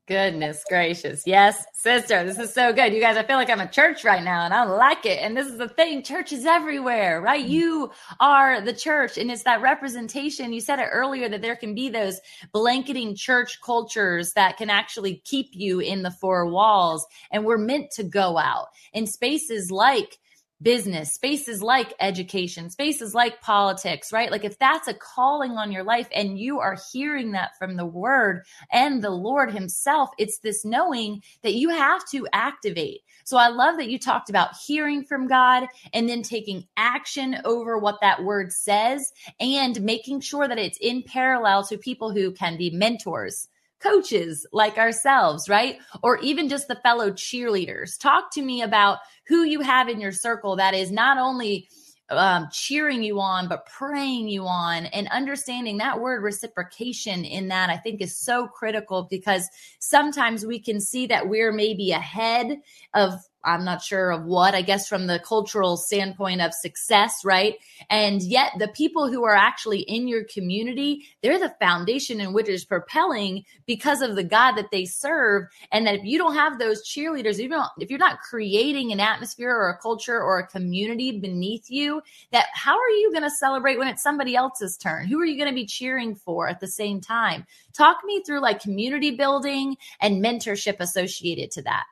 [0.08, 1.24] Goodness gracious.
[1.26, 2.94] Yes, sister, this is so good.
[2.94, 5.22] You guys, I feel like I'm a church right now and I like it.
[5.22, 7.44] And this is the thing church is everywhere, right?
[7.44, 7.52] Mm-hmm.
[7.52, 7.92] You
[8.22, 10.54] are the church, and it's that representation.
[10.54, 12.22] You said it earlier that there can be those
[12.54, 17.06] blanketing church cultures that can actually keep you in the four walls.
[17.30, 20.20] And we're meant to go out in spaces like
[20.62, 24.32] business, spaces like education, spaces like politics, right?
[24.32, 27.86] Like if that's a calling on your life and you are hearing that from the
[27.86, 33.02] word and the Lord himself, it's this knowing that you have to activate.
[33.24, 37.78] So I love that you talked about hearing from God and then taking action over
[37.78, 42.58] what that word says and making sure that it's in parallel to people who can
[42.58, 43.48] be mentors
[43.80, 45.78] coaches like ourselves, right?
[46.04, 48.00] Or even just the fellow cheerleaders.
[48.00, 51.68] Talk to me about who you have in your circle that is not only
[52.10, 57.70] um, cheering you on, but praying you on and understanding that word reciprocation in that,
[57.70, 59.48] I think is so critical because
[59.80, 62.62] sometimes we can see that we're maybe ahead
[62.94, 63.16] of
[63.48, 67.56] I'm not sure of what, I guess from the cultural standpoint of success, right?
[67.90, 72.50] And yet the people who are actually in your community, they're the foundation in which
[72.50, 75.46] is propelling because of the God that they serve.
[75.72, 79.56] And that if you don't have those cheerleaders, if, if you're not creating an atmosphere
[79.56, 83.78] or a culture or a community beneath you, that how are you going to celebrate
[83.78, 85.08] when it's somebody else's turn?
[85.08, 87.46] Who are you going to be cheering for at the same time?
[87.74, 91.86] Talk me through like community building and mentorship associated to that.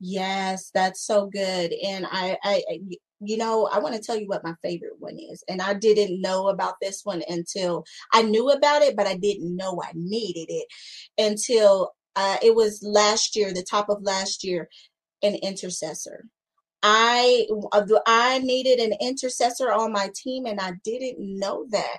[0.00, 1.72] Yes, that's so good.
[1.86, 2.62] And I, I,
[3.20, 5.44] you know, I want to tell you what my favorite one is.
[5.48, 9.54] And I didn't know about this one until I knew about it, but I didn't
[9.56, 10.66] know I needed it
[11.18, 14.68] until uh, it was last year, the top of last year,
[15.22, 16.24] an intercessor.
[16.82, 17.46] I
[18.06, 21.98] I needed an intercessor on my team and I didn't know that.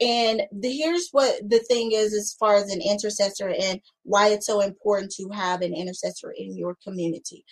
[0.00, 4.46] And the, here's what the thing is as far as an intercessor and why it's
[4.46, 7.44] so important to have an intercessor in your community.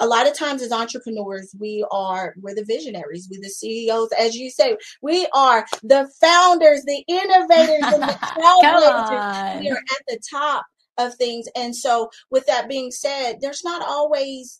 [0.00, 4.34] a lot of times as entrepreneurs, we are we're the visionaries, we're the CEOs, as
[4.34, 9.60] you say, we are the founders, the innovators, and the trailblazers.
[9.60, 10.64] We are at the top
[10.98, 11.46] of things.
[11.56, 14.59] And so, with that being said, there's not always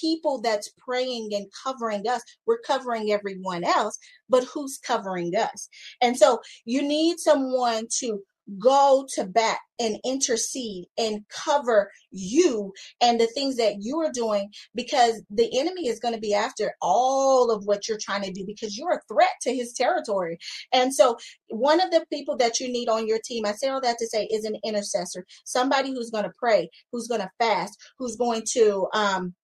[0.00, 2.22] people that's praying and covering us.
[2.46, 3.98] We're covering everyone else,
[4.28, 5.68] but who's covering us?
[6.00, 8.22] And so you need someone to
[8.58, 14.50] go to bat and intercede and cover you and the things that you are doing
[14.74, 18.44] because the enemy is going to be after all of what you're trying to do
[18.46, 20.38] because you're a threat to his territory.
[20.72, 21.16] And so,
[21.50, 24.06] one of the people that you need on your team, I say all that to
[24.06, 28.42] say, is an intercessor, somebody who's going to pray, who's going to fast, who's going
[28.52, 29.34] to um,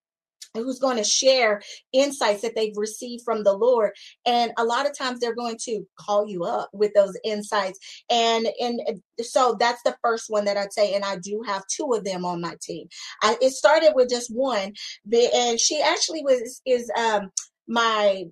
[0.55, 1.61] who's going to share
[1.93, 3.93] insights that they've received from the Lord.
[4.27, 7.79] And a lot of times they're going to call you up with those insights.
[8.11, 8.81] And and
[9.21, 10.95] so that's the first one that I'd say.
[10.95, 12.89] And I do have two of them on my team.
[13.23, 14.73] I, it started with just one,
[15.13, 17.31] and she actually was is um
[17.67, 18.25] my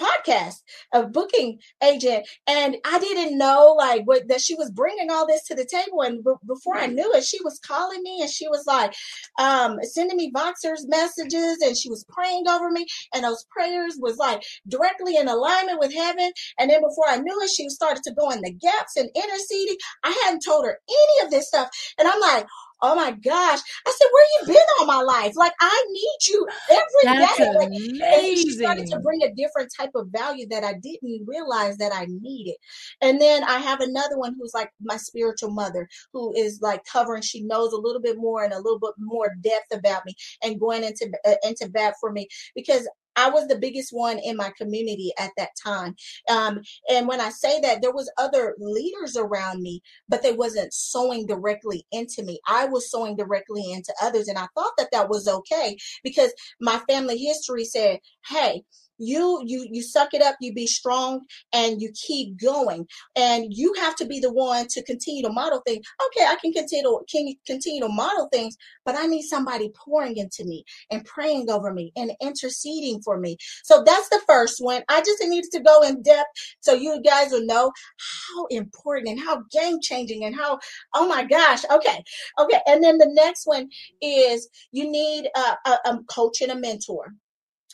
[0.00, 5.26] podcast, a booking agent, and I didn't know like what that she was bringing all
[5.26, 6.02] this to the table.
[6.02, 8.94] And b- before I knew it, she was calling me and she was like
[9.38, 14.16] um, sending me Voxers messages, and she was praying over me, and those prayers was
[14.16, 16.32] like directly in alignment with heaven.
[16.58, 19.76] And then before I knew it, she started to go in the gaps and interceding.
[20.04, 22.46] I hadn't told her any of this stuff, and I'm like
[22.82, 23.60] oh my gosh.
[23.86, 25.34] I said, where you been all my life?
[25.36, 27.52] Like, I need you every That's day.
[27.54, 31.76] Like, and she started to bring a different type of value that I didn't realize
[31.78, 32.56] that I needed.
[33.00, 37.22] And then I have another one who's like my spiritual mother, who is like covering.
[37.22, 40.60] She knows a little bit more and a little bit more depth about me and
[40.60, 44.52] going into uh, into bat for me because I was the biggest one in my
[44.56, 45.94] community at that time.
[46.28, 50.72] Um, and when I say that, there was other leaders around me, but they wasn't
[50.72, 52.40] sowing directly into me.
[52.46, 56.78] I was sowing directly into others, and I thought that that was okay because my
[56.88, 58.64] family history said, "Hey,
[59.00, 62.86] you you you suck it up you be strong and you keep going.
[63.16, 65.84] And you have to be the one to continue to model things.
[66.06, 70.16] Okay i can continue to can continue to model things but i need somebody pouring
[70.16, 73.36] into me and praying over me and interceding for me.
[73.64, 74.82] So that's the first one.
[74.88, 76.28] I just needed to go in depth
[76.60, 80.58] so you guys will know how important and how game changing and how
[80.94, 82.02] oh my gosh okay
[82.38, 82.60] okay.
[82.66, 83.68] And then the next one
[84.02, 87.14] is you need a, a, a coach and a mentor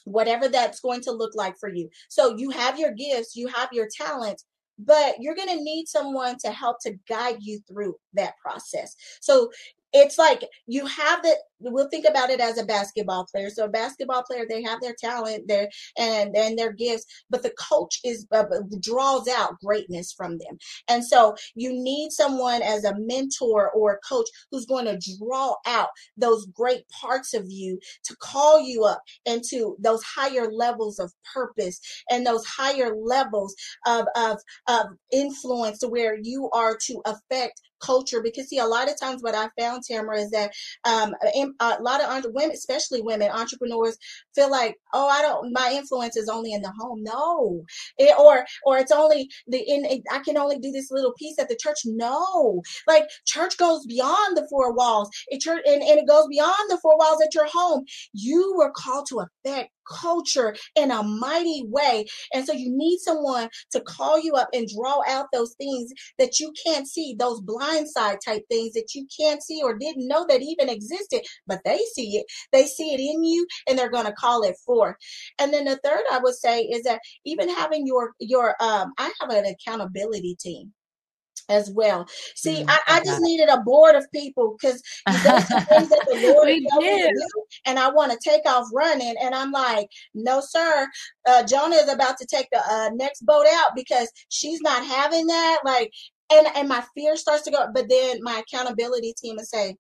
[0.07, 1.91] whatever that's going to look like for you.
[2.09, 4.45] So you have your gifts, you have your talents,
[4.79, 8.95] but you're going to need someone to help to guide you through that process.
[9.21, 9.51] So
[9.93, 13.51] it's like you have the we'll think about it as a basketball player.
[13.51, 17.53] So a basketball player they have their talent there and and their gifts but the
[17.59, 18.45] coach is uh,
[18.81, 20.59] draws out greatness from them.
[20.89, 25.55] And so you need someone as a mentor or a coach who's going to draw
[25.67, 31.13] out those great parts of you to call you up into those higher levels of
[31.35, 33.55] purpose and those higher levels
[33.87, 34.39] of of,
[34.69, 38.23] of influence to where you are to affect culture.
[38.23, 40.53] Because see a lot of times what i found Tamra is that
[40.85, 41.15] um,
[41.61, 43.97] a lot of entre- women especially women entrepreneurs
[44.35, 47.03] feel like oh i don't my influence is only in the home.
[47.03, 47.65] No.
[47.99, 51.49] It, or or it's only the in i can only do this little piece at
[51.49, 51.79] the church.
[51.85, 52.63] No.
[52.87, 55.11] Like church goes beyond the four walls.
[55.29, 57.85] It church and, and it goes beyond the four walls at your home.
[58.13, 62.07] You were called to affect culture in a mighty way.
[62.33, 66.39] And so you need someone to call you up and draw out those things that
[66.41, 70.43] you can't see, those blindside type things that you can't see or didn't know that
[70.43, 72.27] even existed, but they see it.
[72.53, 74.97] They see it in you and they're going to call it forth.
[75.39, 79.13] And then the third I would say is that even having your your um I
[79.21, 80.73] have an accountability team
[81.49, 82.07] as well.
[82.35, 85.23] See, mm, I, I, just needed a board of people because things
[85.89, 86.49] that the Lord
[86.81, 89.15] do, and I want to take off running.
[89.21, 90.89] And I'm like, no, sir.
[91.27, 95.27] Uh, Jonah is about to take the uh, next boat out because she's not having
[95.27, 95.61] that.
[95.65, 95.93] Like,
[96.33, 97.67] and and my fear starts to go.
[97.73, 99.77] But then my accountability team is say,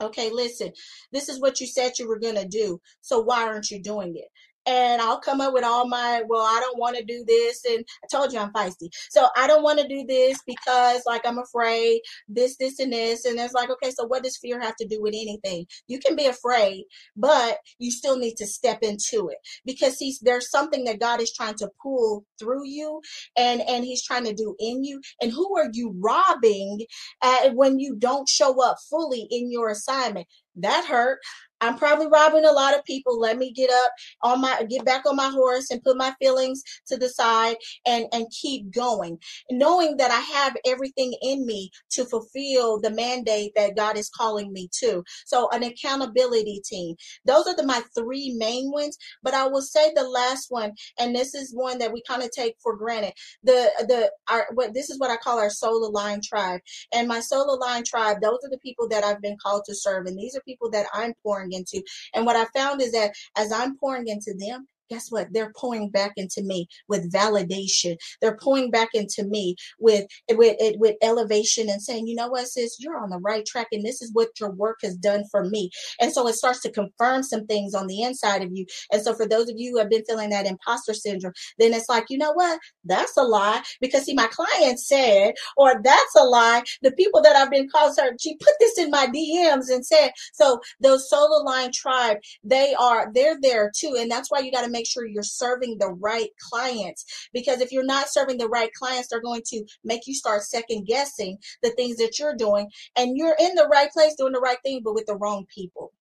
[0.00, 0.72] okay, listen,
[1.12, 2.80] this is what you said you were going to do.
[3.00, 4.28] So why aren't you doing it?
[4.66, 7.64] And I'll come up with all my, well, I don't want to do this.
[7.64, 8.88] And I told you I'm feisty.
[9.10, 13.24] So I don't want to do this because like I'm afraid this, this, and this.
[13.24, 15.66] And it's like, okay, so what does fear have to do with anything?
[15.88, 16.84] You can be afraid,
[17.16, 21.32] but you still need to step into it because he's, there's something that God is
[21.32, 23.00] trying to pull through you
[23.36, 25.00] and, and he's trying to do in you.
[25.20, 26.80] And who are you robbing
[27.22, 30.26] uh, when you don't show up fully in your assignment?
[30.56, 31.18] That hurt.
[31.62, 33.20] I'm probably robbing a lot of people.
[33.20, 36.62] Let me get up on my get back on my horse and put my feelings
[36.88, 39.18] to the side and and keep going,
[39.50, 44.52] knowing that I have everything in me to fulfill the mandate that God is calling
[44.52, 45.04] me to.
[45.26, 46.96] So an accountability team.
[47.26, 48.98] Those are the my three main ones.
[49.22, 52.30] But I will say the last one, and this is one that we kind of
[52.32, 53.14] take for granted.
[53.44, 56.60] The the our what this is what I call our soul aligned tribe.
[56.94, 60.06] And my soul aligned tribe, those are the people that I've been called to serve.
[60.06, 61.82] And these are people that I'm pouring into.
[62.14, 65.28] And what I found is that as I'm pouring into them, guess what?
[65.32, 67.96] They're pouring back into me with validation.
[68.20, 72.46] They're pouring back into me with with eh, with elevation and saying, you know what,
[72.46, 75.44] sis, you're on the right track, and this is what your work has done for
[75.44, 75.70] me.
[76.00, 78.66] And so it starts to confirm some things on the inside of you.
[78.90, 81.88] And so for those of you who have been feeling that imposter syndrome, then it's
[81.88, 86.24] like, you know what, that's a lie because see, my client said, or that's a
[86.24, 86.62] lie.
[86.82, 90.10] The people that I've been called, her, she put this in my DMs and said,
[90.32, 94.64] so those soul line tribe, they are they're there too, and that's why you got
[94.64, 97.28] to make make sure you're serving the right clients.
[97.32, 100.86] Because if you're not serving the right clients, they're going to make you start second
[100.86, 102.68] guessing the things that you're doing.
[102.96, 105.92] And you're in the right place doing the right thing, but with the wrong people.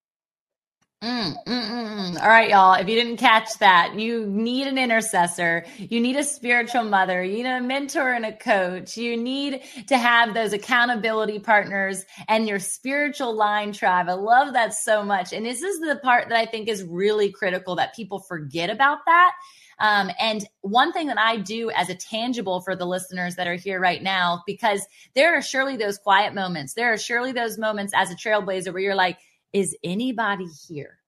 [1.01, 2.21] Mm, mm, mm, mm.
[2.21, 2.75] All right, y'all.
[2.75, 5.65] If you didn't catch that, you need an intercessor.
[5.79, 7.23] You need a spiritual mother.
[7.23, 8.97] You need a mentor and a coach.
[8.97, 14.09] You need to have those accountability partners and your spiritual line tribe.
[14.09, 15.33] I love that so much.
[15.33, 18.99] And this is the part that I think is really critical that people forget about
[19.07, 19.31] that.
[19.79, 23.55] Um, and one thing that I do as a tangible for the listeners that are
[23.55, 24.85] here right now, because
[25.15, 26.75] there are surely those quiet moments.
[26.75, 29.17] There are surely those moments as a trailblazer where you're like,
[29.53, 31.00] is anybody here?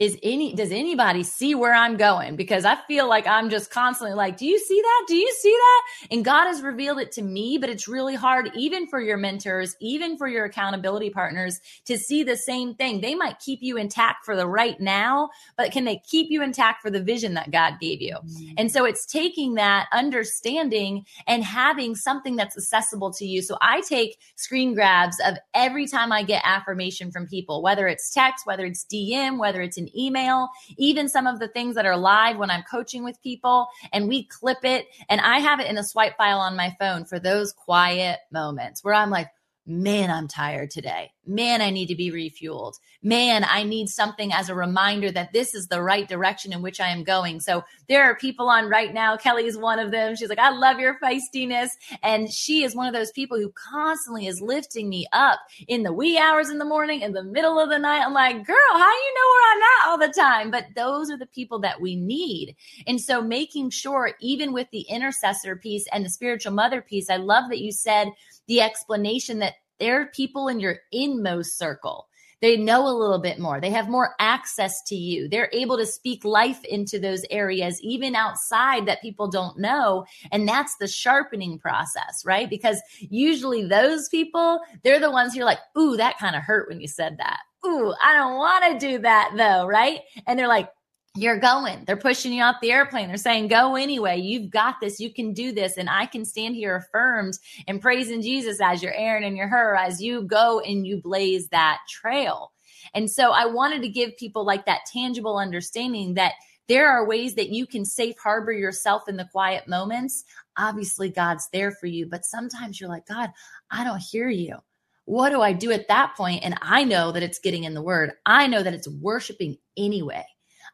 [0.00, 2.34] Is any does anybody see where i'm going?
[2.34, 5.04] Because i feel like i'm just constantly like do you see that?
[5.06, 5.82] Do you see that?
[6.10, 9.76] And god has revealed it to me but it's really hard even for your mentors
[9.80, 13.00] even for your accountability partners to see the same thing.
[13.00, 15.28] They might keep you intact for the right now
[15.58, 18.14] but can they keep you intact for the vision that god gave you?
[18.14, 18.54] Mm-hmm.
[18.56, 23.42] and so it's taking that understanding and having something that's accessible to you.
[23.42, 28.10] So i take screen grabs of every time i get affirmation from people whether it's
[28.10, 31.96] text whether it's dm whether it's an email, even some of the things that are
[31.96, 34.88] live when I'm coaching with people, and we clip it.
[35.08, 38.82] And I have it in a swipe file on my phone for those quiet moments
[38.84, 39.28] where I'm like,
[39.66, 41.12] man, I'm tired today.
[41.26, 42.74] Man, I need to be refueled.
[43.02, 46.80] Man, I need something as a reminder that this is the right direction in which
[46.80, 47.40] I am going.
[47.40, 49.16] So there are people on right now.
[49.18, 50.16] Kelly is one of them.
[50.16, 51.68] She's like, I love your feistiness.
[52.02, 55.92] And she is one of those people who constantly is lifting me up in the
[55.92, 58.02] wee hours in the morning, in the middle of the night.
[58.02, 60.50] I'm like, girl, how you know where I'm at all the time?
[60.50, 62.56] But those are the people that we need.
[62.86, 67.16] And so making sure, even with the intercessor piece and the spiritual mother piece, I
[67.16, 68.08] love that you said
[68.46, 72.06] the explanation that there are people in your inmost circle.
[72.40, 73.60] They know a little bit more.
[73.60, 75.28] They have more access to you.
[75.28, 80.06] They're able to speak life into those areas, even outside that people don't know.
[80.32, 82.48] And that's the sharpening process, right?
[82.48, 86.68] Because usually those people, they're the ones who are like, ooh, that kind of hurt
[86.68, 87.40] when you said that.
[87.66, 90.00] Ooh, I don't want to do that though, right?
[90.26, 90.70] And they're like,
[91.16, 91.84] you're going.
[91.86, 93.08] They're pushing you off the airplane.
[93.08, 94.18] They're saying, go anyway.
[94.18, 95.00] You've got this.
[95.00, 95.76] You can do this.
[95.76, 99.74] And I can stand here affirmed and praising Jesus as your Aaron and your Hur
[99.74, 102.52] as you go and you blaze that trail.
[102.94, 106.34] And so I wanted to give people like that tangible understanding that
[106.68, 110.24] there are ways that you can safe harbor yourself in the quiet moments.
[110.56, 113.30] Obviously, God's there for you, but sometimes you're like, God,
[113.72, 114.58] I don't hear you.
[115.06, 116.44] What do I do at that point?
[116.44, 118.12] And I know that it's getting in the word.
[118.24, 120.24] I know that it's worshiping anyway.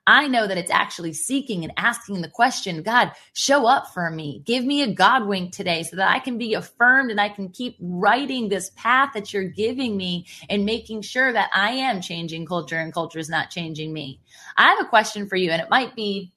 [0.06, 4.42] I know that it's actually seeking and asking the question, God, show up for me.
[4.44, 7.48] Give me a God wink today so that I can be affirmed and I can
[7.48, 12.46] keep writing this path that you're giving me and making sure that I am changing
[12.46, 14.20] culture and culture is not changing me.
[14.56, 16.32] I have a question for you, and it might be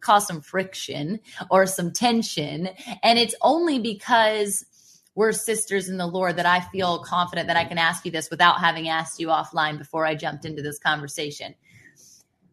[0.00, 1.20] cause some friction
[1.50, 2.70] or some tension.
[3.02, 4.64] And it's only because
[5.14, 8.30] we're sisters in the Lord that I feel confident that I can ask you this
[8.30, 11.54] without having asked you offline before I jumped into this conversation.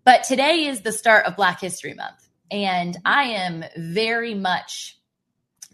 [0.07, 2.29] But today is the start of Black History Month.
[2.49, 4.97] And I am very much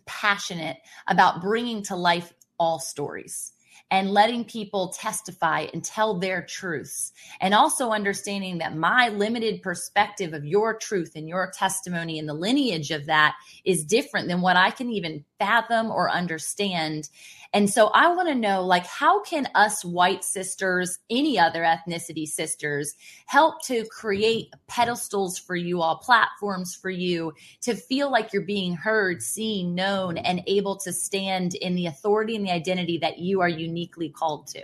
[0.08, 0.78] passionate
[1.08, 3.54] about bringing to life all stories
[3.92, 7.14] and letting people testify and tell their truths.
[7.42, 12.34] And also understanding that my limited perspective of your truth and your testimony and the
[12.34, 17.10] lineage of that is different than what I can even fathom or understand.
[17.54, 22.26] And so I want to know like how can us white sisters, any other ethnicity
[22.26, 22.96] sisters
[23.28, 28.76] help to create pedestals for you all, platforms for you to feel like you're being
[28.76, 33.42] heard, seen, known and able to stand in the authority and the identity that you
[33.42, 34.64] are uniquely called to?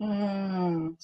[0.00, 0.96] Mm.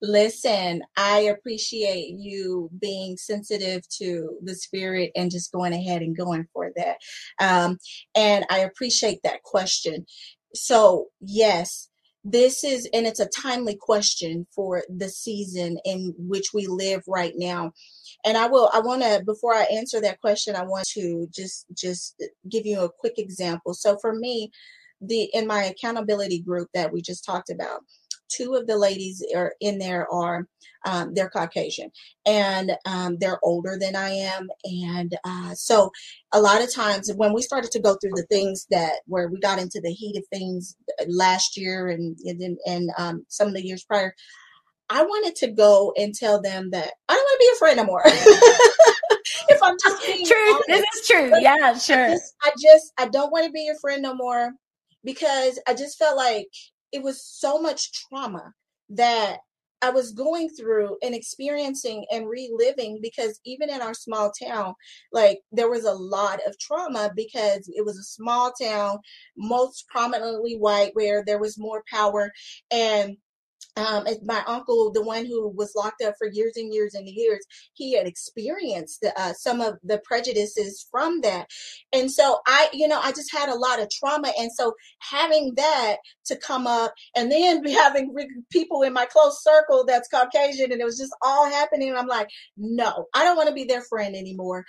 [0.00, 6.46] Listen, I appreciate you being sensitive to the spirit and just going ahead and going
[6.52, 6.98] for that.
[7.40, 7.78] Um,
[8.14, 10.06] and I appreciate that question.
[10.54, 11.88] So, yes,
[12.24, 17.32] this is, and it's a timely question for the season in which we live right
[17.36, 17.72] now.
[18.24, 21.66] And I will, I want to, before I answer that question, I want to just,
[21.74, 23.74] just give you a quick example.
[23.74, 24.50] So for me,
[25.00, 27.80] the, in my accountability group that we just talked about,
[28.28, 30.46] two of the ladies are in there are
[30.86, 31.90] um, they're Caucasian
[32.24, 35.90] and um, they're older than I am, and uh, so
[36.32, 39.40] a lot of times when we started to go through the things that where we
[39.40, 43.54] got into the heat of things uh, last year and and, and um, some of
[43.54, 44.14] the years prior,
[44.88, 47.76] I wanted to go and tell them that I don't want to be a friend
[47.76, 48.02] no more.
[49.48, 50.68] if I'm just being true, honest.
[50.68, 51.32] this is true.
[51.40, 52.04] Yeah, sure.
[52.04, 54.52] I just, I just I don't want to be your friend no more
[55.04, 56.48] because I just felt like
[56.92, 58.52] it was so much trauma
[58.90, 59.38] that
[59.80, 64.74] I was going through and experiencing and reliving because even in our small town,
[65.12, 68.98] like there was a lot of trauma because it was a small town,
[69.36, 72.32] most prominently white, where there was more power.
[72.72, 73.16] And
[73.78, 77.44] um, my uncle, the one who was locked up for years and years and years,
[77.74, 81.46] he had experienced uh, some of the prejudices from that.
[81.92, 84.32] And so I, you know, I just had a lot of trauma.
[84.38, 88.14] And so having that to come up and then having
[88.50, 91.94] people in my close circle that's Caucasian and it was just all happening.
[91.94, 94.64] I'm like, no, I don't want to be their friend anymore.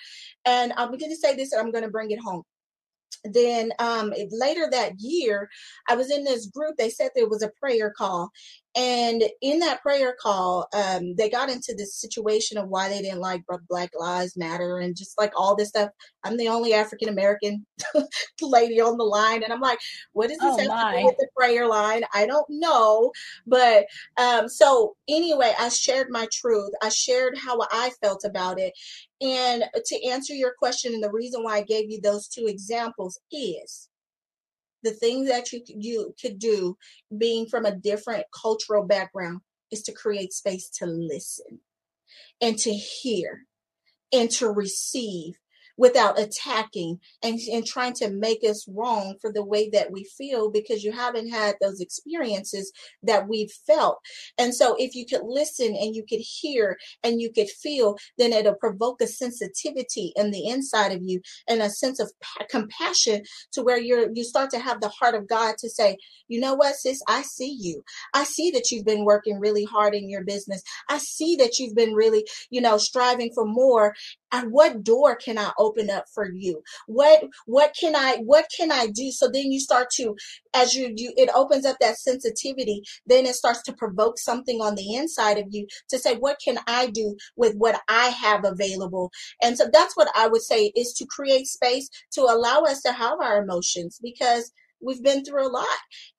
[0.46, 2.44] And I'm going to say this and I'm going to bring it home
[3.24, 5.50] then um, later that year,
[5.88, 6.76] I was in this group.
[6.78, 8.30] They said there was a prayer call,
[8.76, 13.20] and in that prayer call, um, they got into this situation of why they didn't
[13.20, 15.89] like Black Lives Matter and just like all this stuff.
[16.24, 17.65] I'm the only African American
[18.41, 19.80] lady on the line, and I'm like,
[20.13, 22.03] what does this oh have to do with the prayer line?
[22.13, 23.11] I don't know,
[23.47, 26.72] but um, so anyway, I shared my truth.
[26.84, 28.74] I shared how I felt about it,
[29.20, 33.20] and to answer your question, and the reason why I gave you those two examples
[33.32, 33.89] is
[34.84, 36.78] the things that you you could do
[37.16, 41.60] being from a different cultural background is to create space to listen
[42.42, 43.46] and to hear
[44.12, 45.38] and to receive
[45.80, 50.52] without attacking and, and trying to make us wrong for the way that we feel
[50.52, 53.98] because you haven't had those experiences that we've felt.
[54.38, 58.34] And so if you could listen and you could hear and you could feel, then
[58.34, 63.24] it'll provoke a sensitivity in the inside of you and a sense of pa- compassion
[63.54, 65.96] to where you're you start to have the heart of God to say,
[66.28, 67.84] you know what, sis, I see you.
[68.14, 70.62] I see that you've been working really hard in your business.
[70.90, 73.96] I see that you've been really, you know, striving for more
[74.32, 76.62] and what door can i open up for you?
[76.88, 79.12] What what can i what can i do?
[79.12, 80.16] So then you start to
[80.54, 84.76] as you you it opens up that sensitivity then it starts to provoke something on
[84.76, 89.12] the inside of you to say what can i do with what i have available?
[89.42, 92.92] And so that's what i would say is to create space to allow us to
[92.92, 94.52] have our emotions because
[94.82, 95.66] we've been through a lot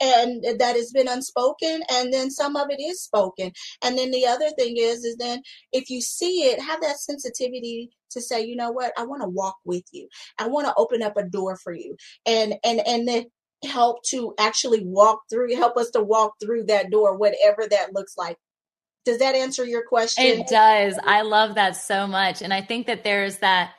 [0.01, 3.53] and that has been unspoken and then some of it is spoken.
[3.83, 5.43] And then the other thing is is then
[5.73, 8.93] if you see it have that sensitivity to say you know what?
[8.97, 10.09] I want to walk with you.
[10.39, 11.97] I want to open up a door for you.
[12.27, 13.27] And and and then
[13.65, 18.17] help to actually walk through help us to walk through that door whatever that looks
[18.17, 18.37] like.
[19.05, 20.25] Does that answer your question?
[20.25, 20.99] It does.
[21.03, 22.43] I love that so much.
[22.43, 23.73] And i think that there's that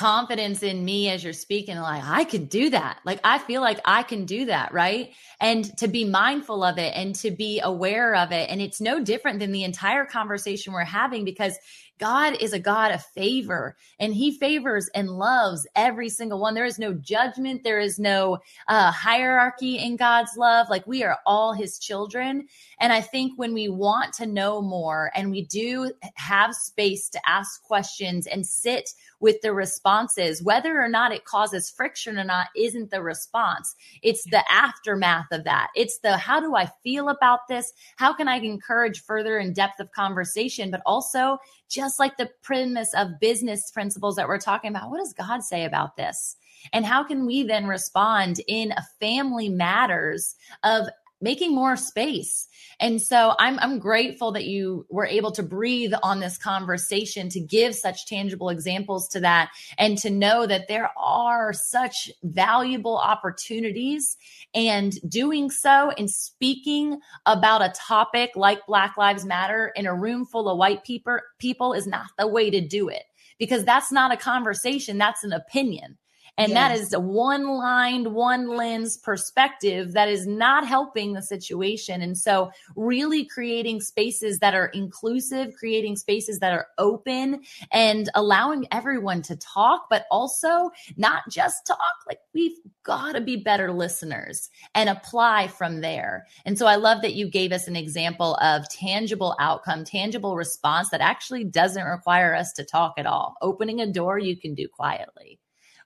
[0.00, 3.78] confidence in me as you're speaking like i can do that like i feel like
[3.84, 5.10] i can do that right
[5.42, 8.98] and to be mindful of it and to be aware of it and it's no
[8.98, 11.58] different than the entire conversation we're having because
[12.00, 16.54] God is a God of favor and he favors and loves every single one.
[16.54, 17.62] There is no judgment.
[17.62, 18.38] There is no
[18.68, 20.68] uh, hierarchy in God's love.
[20.70, 22.48] Like we are all his children.
[22.80, 27.28] And I think when we want to know more and we do have space to
[27.28, 32.48] ask questions and sit with the responses, whether or not it causes friction or not,
[32.56, 33.74] isn't the response.
[34.02, 35.68] It's the aftermath of that.
[35.74, 37.72] It's the how do I feel about this?
[37.96, 40.70] How can I encourage further in depth of conversation?
[40.70, 45.12] But also, just like the premise of business principles that we're talking about, what does
[45.12, 46.36] God say about this?
[46.72, 50.88] And how can we then respond in a family matters of
[51.20, 52.48] making more space.
[52.78, 57.40] And so I'm I'm grateful that you were able to breathe on this conversation to
[57.40, 64.16] give such tangible examples to that and to know that there are such valuable opportunities
[64.54, 70.24] and doing so and speaking about a topic like Black Lives Matter in a room
[70.24, 73.04] full of white people people is not the way to do it
[73.38, 75.96] because that's not a conversation, that's an opinion.
[76.38, 76.56] And yes.
[76.56, 82.02] that is a one lined, one lens perspective that is not helping the situation.
[82.02, 88.66] And so, really creating spaces that are inclusive, creating spaces that are open, and allowing
[88.72, 91.78] everyone to talk, but also not just talk.
[92.06, 96.26] Like, we've got to be better listeners and apply from there.
[96.44, 100.90] And so, I love that you gave us an example of tangible outcome, tangible response
[100.90, 103.34] that actually doesn't require us to talk at all.
[103.42, 105.38] Opening a door you can do quietly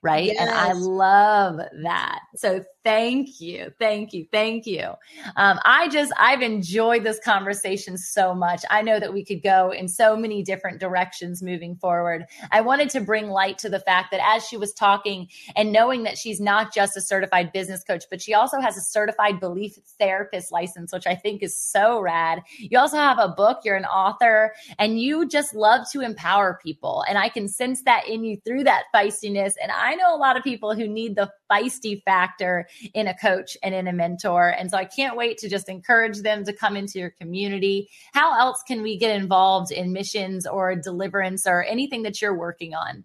[0.04, 0.26] right?
[0.26, 0.36] Yes.
[0.38, 2.20] And I love that.
[2.36, 4.92] So thank you, thank you, thank you.
[5.36, 8.62] Um, I just I've enjoyed this conversation so much.
[8.70, 12.26] I know that we could go in so many different directions moving forward.
[12.52, 16.04] I wanted to bring light to the fact that as she was talking and knowing
[16.04, 19.78] that she's not just a certified business coach, but she also has a certified belief
[19.98, 22.42] therapist license, which I think is so rad.
[22.58, 23.60] You also have a book.
[23.64, 27.04] You're an author, and you just love to empower people.
[27.08, 29.54] And I can sense that in you through that feistiness.
[29.62, 33.56] And I know a lot of people who need the feisty factor in a coach
[33.62, 34.48] and in a mentor.
[34.48, 37.88] And so I can't wait to just encourage them to come into your community.
[38.12, 42.74] How else can we get involved in missions or deliverance or anything that you're working
[42.74, 43.04] on?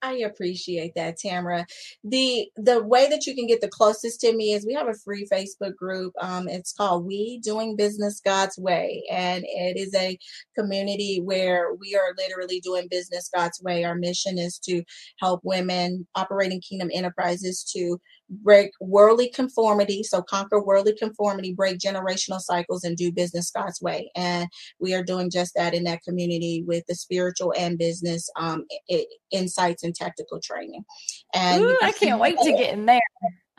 [0.00, 1.64] I appreciate that, Tamra.
[2.04, 4.94] The the way that you can get the closest to me is we have a
[4.94, 6.12] free Facebook group.
[6.20, 10.16] Um, it's called We Doing Business God's Way, and it is a
[10.56, 13.84] community where we are literally doing business God's way.
[13.84, 14.82] Our mission is to
[15.18, 18.00] help women operating kingdom enterprises to
[18.30, 24.10] break worldly conformity, so conquer worldly conformity, break generational cycles, and do business God's way.
[24.14, 24.48] And
[24.78, 28.66] we are doing just that in that community with the spiritual and business um,
[29.30, 30.84] insights and tactical training.
[31.34, 33.00] And Ooh, I can't wait to get in there.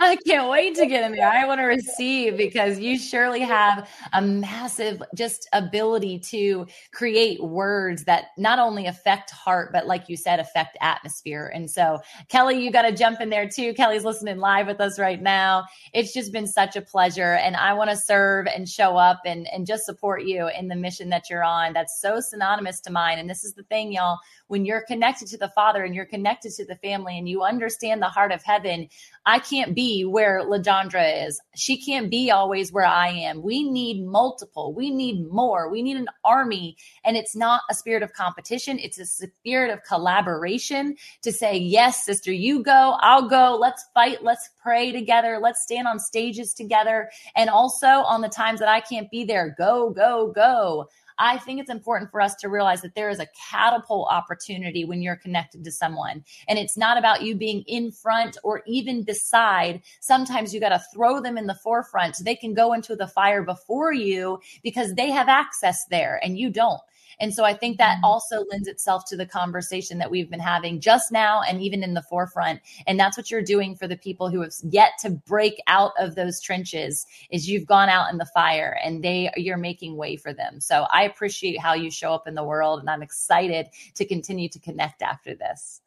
[0.02, 1.30] I can't wait to get in there.
[1.30, 8.06] I want to receive because you surely have a massive just ability to create words
[8.06, 11.52] that not only affect heart, but like you said, affect atmosphere.
[11.54, 13.74] And so, Kelly, you got to jump in there too.
[13.74, 15.66] Kelly's listening live with us right now.
[15.94, 17.34] It's just been such a pleasure.
[17.34, 20.78] And I want to serve and show up and, and just support you in the
[20.78, 21.74] mission that you're on.
[21.74, 23.20] That's so synonymous to mine.
[23.20, 26.54] And this is the thing, y'all, when you're connected to the Father and you're connected
[26.54, 28.88] to the family and you understand the heart of heaven,
[29.30, 31.40] I can't be where LaDondra is.
[31.56, 33.44] She can't be always where I am.
[33.44, 34.74] We need multiple.
[34.74, 35.70] We need more.
[35.70, 36.76] We need an army.
[37.04, 38.80] And it's not a spirit of competition.
[38.80, 43.56] It's a spirit of collaboration to say, yes, sister, you go, I'll go.
[43.56, 44.24] Let's fight.
[44.24, 45.38] Let's pray together.
[45.40, 47.12] Let's stand on stages together.
[47.36, 50.88] And also on the times that I can't be there, go, go, go.
[51.20, 55.02] I think it's important for us to realize that there is a catapult opportunity when
[55.02, 56.24] you're connected to someone.
[56.48, 59.82] And it's not about you being in front or even beside.
[60.00, 63.08] Sometimes you got to throw them in the forefront so they can go into the
[63.08, 66.80] fire before you because they have access there and you don't.
[67.20, 68.06] And so I think that mm-hmm.
[68.06, 71.94] also lends itself to the conversation that we've been having just now and even in
[71.94, 72.62] the forefront.
[72.88, 76.16] And that's what you're doing for the people who have yet to break out of
[76.16, 80.34] those trenches is you've gone out in the fire and they you're making way for
[80.34, 80.60] them.
[80.60, 84.50] So I appreciate how you show up in the world and I'm excited to continue
[84.50, 85.82] to connect after this.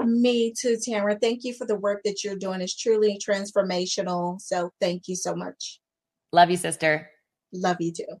[0.00, 1.20] Me too, Tamra.
[1.20, 2.60] Thank you for the work that you're doing.
[2.60, 4.40] It's truly transformational.
[4.40, 5.80] So thank you so much.
[6.32, 7.10] Love you, sister.
[7.52, 8.20] Love you too.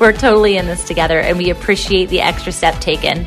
[0.00, 3.26] We're totally in this together and we appreciate the extra step taken.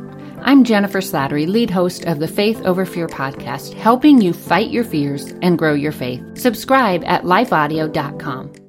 [0.43, 4.83] I'm Jennifer Slattery, lead host of the Faith Over Fear podcast, helping you fight your
[4.83, 6.23] fears and grow your faith.
[6.37, 8.60] Subscribe at lifeaudio.com.